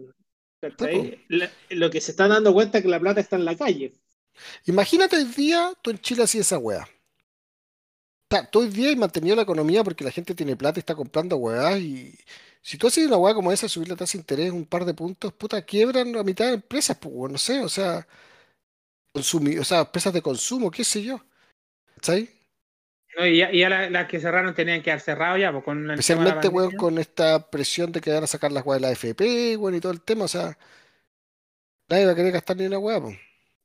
La- 1.30 1.51
lo 1.69 1.89
que 1.89 2.01
se 2.01 2.12
está 2.12 2.28
dando 2.28 2.54
cuenta 2.54 2.78
es 2.78 2.84
que 2.84 2.89
la 2.89 2.99
plata 2.99 3.19
está 3.19 3.36
en 3.36 3.45
la 3.45 3.56
calle. 3.56 3.93
Imagínate 4.65 5.15
hoy 5.17 5.25
día 5.25 5.73
tú 5.82 5.91
en 5.91 5.99
Chile 5.99 6.23
así 6.23 6.39
esa 6.39 6.58
weá. 6.58 6.84
O 6.84 8.36
sea, 8.36 8.49
tú 8.49 8.60
hoy 8.62 8.69
día 8.69 8.89
has 8.89 8.97
mantenido 8.97 9.36
la 9.36 9.43
economía 9.43 9.84
porque 9.84 10.04
la 10.04 10.12
gente 10.12 10.36
tiene 10.36 10.56
plata 10.56 10.80
y 10.80 10.82
está 10.82 10.95
comprando 10.95 11.38
weá 11.38 11.78
y 11.78 12.17
si 12.65 12.78
tú 12.80 12.88
haces 12.88 13.06
una 13.08 13.17
weá 13.17 13.34
como 13.36 13.51
esa, 13.51 13.69
subir 13.69 13.89
la 13.89 13.95
tasa 13.95 14.13
de 14.17 14.21
interés 14.23 14.51
un 14.51 14.65
par 14.65 14.86
de 14.86 14.93
puntos, 14.95 15.32
puta, 15.34 15.62
quiebran 15.63 16.15
a 16.15 16.23
mitad 16.23 16.47
de 16.47 16.56
empresas, 16.56 16.97
pues, 16.97 17.32
no 17.32 17.38
sé, 17.38 17.62
o 17.62 17.69
sea, 17.69 18.08
consumi- 19.13 19.60
o 19.60 19.63
sea, 19.63 19.82
empresas 19.82 20.13
de 20.13 20.21
consumo, 20.21 20.71
qué 20.71 20.84
sé 20.84 21.04
yo. 21.04 21.21
¿Cachai? 21.95 22.30
¿no? 23.17 23.25
Y 23.25 23.38
ya, 23.38 23.51
y 23.51 23.60
ya 23.60 23.69
la- 23.69 23.89
las 23.89 24.08
que 24.08 24.19
cerraron 24.19 24.54
tenían 24.56 24.82
que 24.82 24.91
haber 24.91 25.01
cerrado 25.01 25.38
ya, 25.38 25.51
pues 25.51 25.63
con 25.63 25.88
la 25.88 25.93
Especialmente, 25.93 26.47
weón, 26.49 26.75
con 26.75 26.97
esta 26.97 27.49
presión 27.49 27.91
de 27.91 28.01
que 28.01 28.12
van 28.12 28.23
a 28.23 28.28
sacar 28.28 28.51
las 28.51 28.65
weas 28.65 28.82
de 28.82 28.88
la 28.88 28.93
FP, 28.93 29.58
weón, 29.58 29.75
y 29.75 29.80
todo 29.80 29.91
el 29.93 30.01
tema, 30.01 30.25
o 30.25 30.28
sea, 30.28 30.58
nadie 31.89 32.06
va 32.08 32.12
a 32.13 32.15
querer 32.15 32.32
gastar 32.34 32.58
ni 32.58 32.65
una 32.65 32.80
weá, 32.80 32.99
pues. 32.99 33.17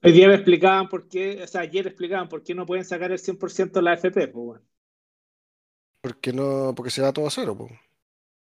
Hoy 0.03 0.13
día 0.13 0.29
me 0.29 0.35
explicaban 0.35 0.89
por 0.89 1.09
qué, 1.09 1.43
o 1.43 1.47
sea, 1.47 1.63
ayer 1.63 1.87
explicaban 1.87 2.29
por 2.29 2.43
qué 2.43 2.55
no 2.55 2.65
pueden 2.67 2.85
sacar 2.85 3.11
el 3.13 3.19
100% 3.19 3.81
de 3.81 3.83
la 3.83 3.93
AFP, 3.93 4.29
po, 4.29 4.41
weón. 4.41 4.63
Porque 6.03 6.33
no, 6.33 6.73
porque 6.75 6.91
se 6.91 7.03
va 7.03 7.13
todo 7.13 7.27
a 7.27 7.31
cero, 7.31 7.57
pues. 7.57 7.73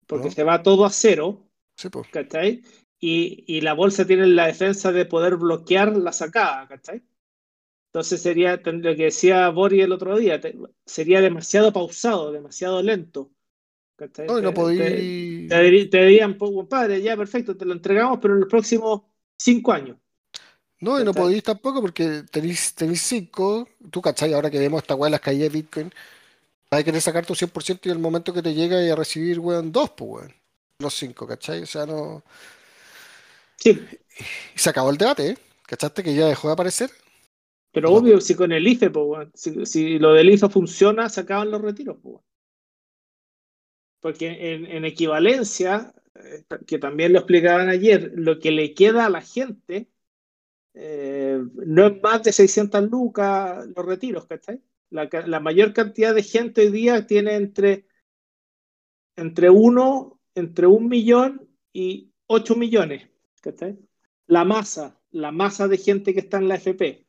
Porque 0.06 0.28
¿No? 0.28 0.34
se 0.34 0.44
va 0.44 0.62
todo 0.62 0.84
a 0.84 0.90
cero, 0.90 1.48
Sí, 1.76 1.88
pues. 1.90 2.06
¿cachai? 2.12 2.62
Y, 3.00 3.44
y 3.48 3.60
la 3.62 3.74
bolsa 3.74 4.06
tiene 4.06 4.26
la 4.28 4.46
defensa 4.48 4.92
de 4.92 5.06
poder 5.06 5.36
bloquear 5.36 5.96
la 5.96 6.12
sacada, 6.12 6.68
¿cachai? 6.68 7.02
Entonces 7.88 8.22
sería, 8.22 8.56
lo 8.64 8.96
que 8.96 9.04
decía 9.04 9.48
Boris 9.50 9.84
el 9.84 9.92
otro 9.92 10.16
día, 10.18 10.40
te- 10.40 10.56
sería 10.86 11.20
demasiado 11.20 11.72
pausado, 11.72 12.32
demasiado 12.32 12.82
lento. 12.82 13.30
¿cachai? 13.96 14.28
No, 14.28 14.38
y 14.38 14.42
no 14.42 14.52
Te- 14.52 14.54
te-. 14.76 15.48
Te, 15.48 15.86
te 15.88 16.04
dirían, 16.06 16.38
"Pues, 16.38 16.50
compadre, 16.52 17.02
ya 17.02 17.16
perfecto, 17.16 17.56
te 17.56 17.64
lo 17.66 17.72
entregamos, 17.74 18.18
pero 18.22 18.34
en 18.34 18.40
los 18.40 18.48
próximos 18.48 19.02
cinco 19.38 19.72
años. 19.72 19.98
No, 20.80 21.00
y 21.00 21.04
no 21.04 21.14
podéis 21.14 21.44
tampoco 21.44 21.80
porque 21.80 22.24
tenéis, 22.30 22.74
tenéis 22.74 23.02
cinco. 23.02 23.68
Tú, 23.90 24.02
¿cachai? 24.02 24.32
Ahora 24.32 24.50
que 24.50 24.58
vemos 24.58 24.82
esta 24.82 24.94
weá 24.96 25.06
de 25.06 25.12
las 25.12 25.20
caídas 25.20 25.52
de 25.52 25.58
Bitcoin, 25.60 25.92
vas 26.72 26.80
a 26.80 26.84
querer 26.84 27.00
sacar 27.02 27.26
tu 27.26 27.34
100% 27.36 27.88
y 27.88 27.92
el 27.92 28.00
momento 28.00 28.32
que 28.32 28.42
te 28.42 28.54
llega 28.54 28.82
y 28.82 28.90
a 28.90 28.96
recibir, 28.96 29.38
weón, 29.40 29.72
dos, 29.72 29.90
pues, 29.90 30.10
weón. 30.10 30.34
Los 30.78 30.94
cinco, 30.94 31.26
¿cachai? 31.26 31.62
O 31.62 31.66
sea, 31.66 31.86
no. 31.86 32.24
Sí, 33.56 33.88
Y 34.54 34.58
se 34.58 34.70
acabó 34.70 34.90
el 34.90 34.96
debate, 34.98 35.30
¿eh? 35.30 35.38
¿Cachaste 35.66 36.02
que 36.02 36.14
ya 36.14 36.26
dejó 36.26 36.48
de 36.48 36.54
aparecer? 36.54 36.90
pero 37.72 37.90
No. 37.90 37.94
obvio, 37.94 38.20
si 38.20 38.34
con 38.34 38.52
el 38.52 38.66
IFE, 38.66 38.90
pues, 38.90 39.06
weón, 39.06 39.32
si, 39.34 39.66
si 39.66 39.98
lo 39.98 40.12
del 40.12 40.30
IFE 40.30 40.48
funciona, 40.48 41.08
se 41.08 41.20
acaban 41.22 41.50
los 41.50 41.60
retiros, 41.62 41.96
pues, 42.02 42.14
weón. 42.14 42.24
Porque 44.00 44.54
en, 44.54 44.66
en 44.66 44.84
equivalencia, 44.84 45.94
eh, 46.16 46.44
que 46.66 46.78
también 46.78 47.12
lo 47.12 47.20
explicaban 47.20 47.68
ayer, 47.68 48.12
lo 48.16 48.38
que 48.38 48.50
le 48.50 48.74
queda 48.74 49.06
a 49.06 49.10
la 49.10 49.20
gente 49.22 49.88
eh, 50.74 51.40
no 51.66 51.86
es 51.88 52.02
más 52.02 52.22
de 52.24 52.32
600 52.32 52.84
lucas 52.90 53.66
los 53.76 53.86
retiros, 53.86 54.26
¿cachai? 54.26 54.62
La, 54.92 55.08
la 55.26 55.40
mayor 55.40 55.72
cantidad 55.72 56.14
de 56.14 56.22
gente 56.22 56.60
hoy 56.60 56.70
día 56.70 57.06
tiene 57.06 57.34
entre, 57.34 57.86
entre 59.16 59.48
uno, 59.48 60.20
entre 60.34 60.66
un 60.66 60.88
millón 60.88 61.48
y 61.72 62.12
8 62.26 62.56
millones. 62.56 63.08
La 64.26 64.44
masa, 64.44 65.00
la 65.10 65.32
masa 65.32 65.66
de 65.66 65.78
gente 65.78 66.12
que 66.12 66.20
está 66.20 66.36
en 66.36 66.48
la 66.48 66.56
FP. 66.56 67.06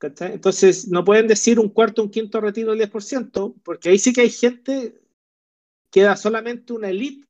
Entonces, 0.00 0.88
no 0.88 1.04
pueden 1.04 1.28
decir 1.28 1.60
un 1.60 1.68
cuarto, 1.68 2.02
un 2.02 2.10
quinto 2.10 2.40
retiro 2.40 2.74
del 2.74 2.90
10%, 2.90 3.54
porque 3.62 3.90
ahí 3.90 3.98
sí 3.98 4.12
que 4.12 4.22
hay 4.22 4.30
gente, 4.30 5.00
queda 5.90 6.16
solamente 6.16 6.72
una 6.72 6.88
elite. 6.88 7.28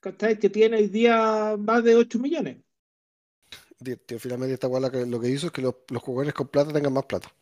Que 0.00 0.48
tiene 0.48 0.78
hoy 0.78 0.88
día 0.88 1.56
más 1.58 1.84
de 1.84 1.94
8 1.94 2.18
millones. 2.18 2.56
Finalmente 4.18 4.54
esta 4.54 4.90
que, 4.90 5.06
lo 5.06 5.20
que 5.20 5.28
hizo 5.28 5.46
es 5.46 5.52
que 5.52 5.62
los, 5.62 5.74
los 5.90 6.02
jugadores 6.02 6.34
con 6.34 6.48
plata 6.48 6.72
tengan 6.72 6.92
más 6.92 7.04
plata. 7.04 7.32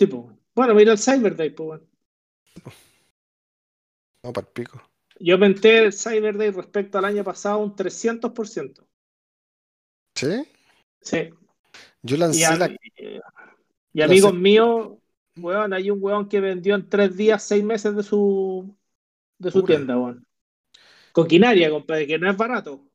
Sí, 0.00 0.06
pues. 0.06 0.22
Bueno, 0.54 0.74
mira 0.74 0.92
el 0.92 0.98
Cyber 0.98 1.36
Day, 1.36 1.50
pues. 1.50 1.66
bueno. 1.66 1.84
No, 4.24 4.32
para 4.32 4.46
el 4.46 4.52
pico. 4.54 4.82
Yo 5.18 5.34
aumenté 5.34 5.84
el 5.84 5.92
Cyber 5.92 6.38
Day 6.38 6.50
respecto 6.52 6.96
al 6.96 7.04
año 7.04 7.22
pasado 7.22 7.58
un 7.58 7.76
300%. 7.76 8.82
¿Sí? 10.14 10.48
Sí. 11.02 11.28
Yo 12.02 12.16
Y, 12.16 12.18
lancé 12.18 12.46
a- 12.46 12.56
la. 12.56 12.70
y 13.92 14.00
amigos 14.00 14.32
míos, 14.32 14.92
weón, 15.36 15.74
hay 15.74 15.90
un 15.90 15.98
weón 16.02 16.30
que 16.30 16.40
vendió 16.40 16.74
en 16.76 16.88
tres 16.88 17.14
días 17.14 17.42
seis 17.42 17.62
meses 17.62 17.94
de 17.94 18.02
su 18.02 18.74
de 19.38 19.50
su 19.50 19.60
Pura. 19.60 19.74
tienda, 19.76 19.98
weón. 19.98 20.26
Coquinaria, 21.12 21.68
compadre, 21.68 22.06
que 22.06 22.18
no 22.18 22.30
es 22.30 22.36
barato. 22.38 22.86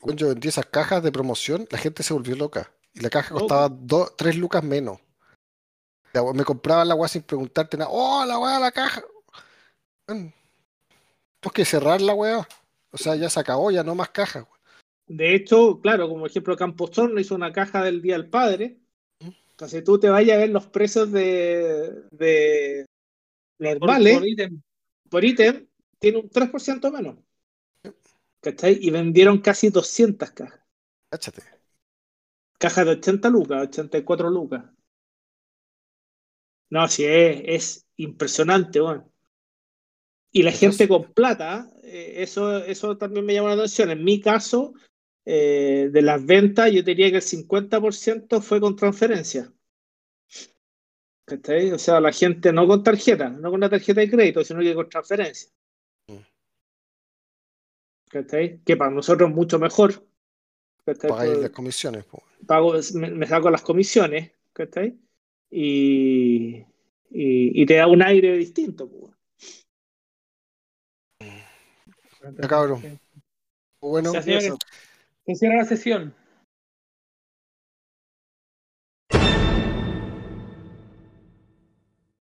Cuando 0.00 0.20
yo 0.20 0.28
vendí 0.30 0.48
esas 0.48 0.66
cajas 0.66 1.00
de 1.04 1.12
promoción, 1.12 1.68
la 1.70 1.78
gente 1.78 2.02
se 2.02 2.12
volvió 2.12 2.34
loca. 2.34 2.72
Y 2.92 2.98
la 3.02 3.08
caja 3.10 3.32
costaba 3.34 3.68
dos, 3.68 4.16
tres 4.16 4.34
lucas 4.36 4.64
menos. 4.64 4.98
La 6.12 6.32
me 6.32 6.44
compraban 6.44 6.88
la 6.88 6.94
weá 6.94 7.08
sin 7.08 7.22
preguntarte 7.22 7.76
nada. 7.76 7.90
¡Oh, 7.92 8.24
la 8.26 8.38
weá, 8.38 8.58
la 8.60 8.70
caja! 8.72 9.02
Weón, 10.08 10.32
Tenemos 11.40 11.54
que 11.54 11.64
cerrar 11.64 12.00
la 12.00 12.14
weá. 12.14 12.46
O 12.90 12.98
sea, 12.98 13.16
ya 13.16 13.30
se 13.30 13.40
acabó, 13.40 13.70
ya 13.70 13.82
no 13.82 13.94
más 13.94 14.10
cajas. 14.10 14.46
De 15.06 15.34
hecho, 15.34 15.80
claro, 15.80 16.08
como 16.08 16.26
ejemplo, 16.26 16.56
Camposorno 16.56 17.18
hizo 17.20 17.34
una 17.34 17.52
caja 17.52 17.82
del 17.82 18.02
Día 18.02 18.14
del 18.14 18.28
Padre. 18.28 18.78
Entonces 19.50 19.82
tú 19.84 19.98
te 19.98 20.08
vayas 20.08 20.36
a 20.36 20.40
ver 20.40 20.50
los 20.50 20.66
precios 20.66 21.10
de, 21.12 22.02
de 22.10 22.86
Por- 23.58 23.68
normales 23.78 24.18
por 24.18 24.26
ítem. 24.26 24.62
por 25.08 25.24
ítem, 25.24 25.66
tiene 25.98 26.18
un 26.18 26.28
3% 26.30 26.90
menos. 26.92 27.16
¿Cachai? 28.40 28.78
Y 28.80 28.90
vendieron 28.90 29.38
casi 29.38 29.70
200 29.70 30.30
cajas. 30.32 30.60
Cáchate. 31.10 31.42
Cajas 32.58 32.84
de 32.86 32.92
80 32.92 33.28
lucas, 33.30 33.62
84 33.62 34.30
lucas. 34.30 34.64
No, 36.72 36.88
sí, 36.88 37.04
es, 37.04 37.42
es 37.44 37.86
impresionante, 37.98 38.80
bueno. 38.80 39.12
Y 40.30 40.42
la 40.42 40.52
gente 40.52 40.88
con 40.88 41.12
plata, 41.12 41.70
eh, 41.82 42.14
eso, 42.22 42.64
eso 42.64 42.96
también 42.96 43.26
me 43.26 43.34
llama 43.34 43.48
la 43.48 43.56
atención. 43.56 43.90
En 43.90 44.02
mi 44.02 44.22
caso, 44.22 44.72
eh, 45.26 45.90
de 45.92 46.00
las 46.00 46.24
ventas, 46.24 46.72
yo 46.72 46.82
diría 46.82 47.10
que 47.10 47.16
el 47.16 47.22
50% 47.22 48.40
fue 48.40 48.58
con 48.58 48.74
transferencia. 48.74 49.52
O 51.74 51.78
sea, 51.78 52.00
la 52.00 52.10
gente 52.10 52.54
no 52.54 52.66
con 52.66 52.82
tarjeta, 52.82 53.28
no 53.28 53.50
con 53.50 53.60
una 53.60 53.68
tarjeta 53.68 54.00
de 54.00 54.10
crédito, 54.10 54.42
sino 54.42 54.60
que 54.60 54.74
con 54.74 54.88
transferencia. 54.88 55.52
Mm. 56.06 56.20
Que 58.64 58.76
para 58.78 58.90
nosotros 58.90 59.28
es 59.28 59.36
mucho 59.36 59.58
mejor. 59.58 60.06
Pagáis 60.86 61.36
las 61.36 61.50
comisiones. 61.50 62.06
pago, 62.46 62.72
me, 62.94 63.10
me 63.10 63.26
saco 63.26 63.50
las 63.50 63.60
comisiones, 63.60 64.32
¿cachai? 64.54 64.98
Y, 65.54 66.64
y, 67.10 67.62
y 67.62 67.66
te 67.66 67.74
da 67.74 67.86
un 67.86 68.02
aire 68.02 68.38
distinto. 68.38 68.90
Ya, 71.20 72.48
cabrón. 72.48 72.98
Bueno, 73.80 74.12
Se 74.12 74.18
hace. 74.18 74.52
Se 75.26 75.34
cierra 75.34 75.56
la 75.58 75.64
sesión. 75.66 76.14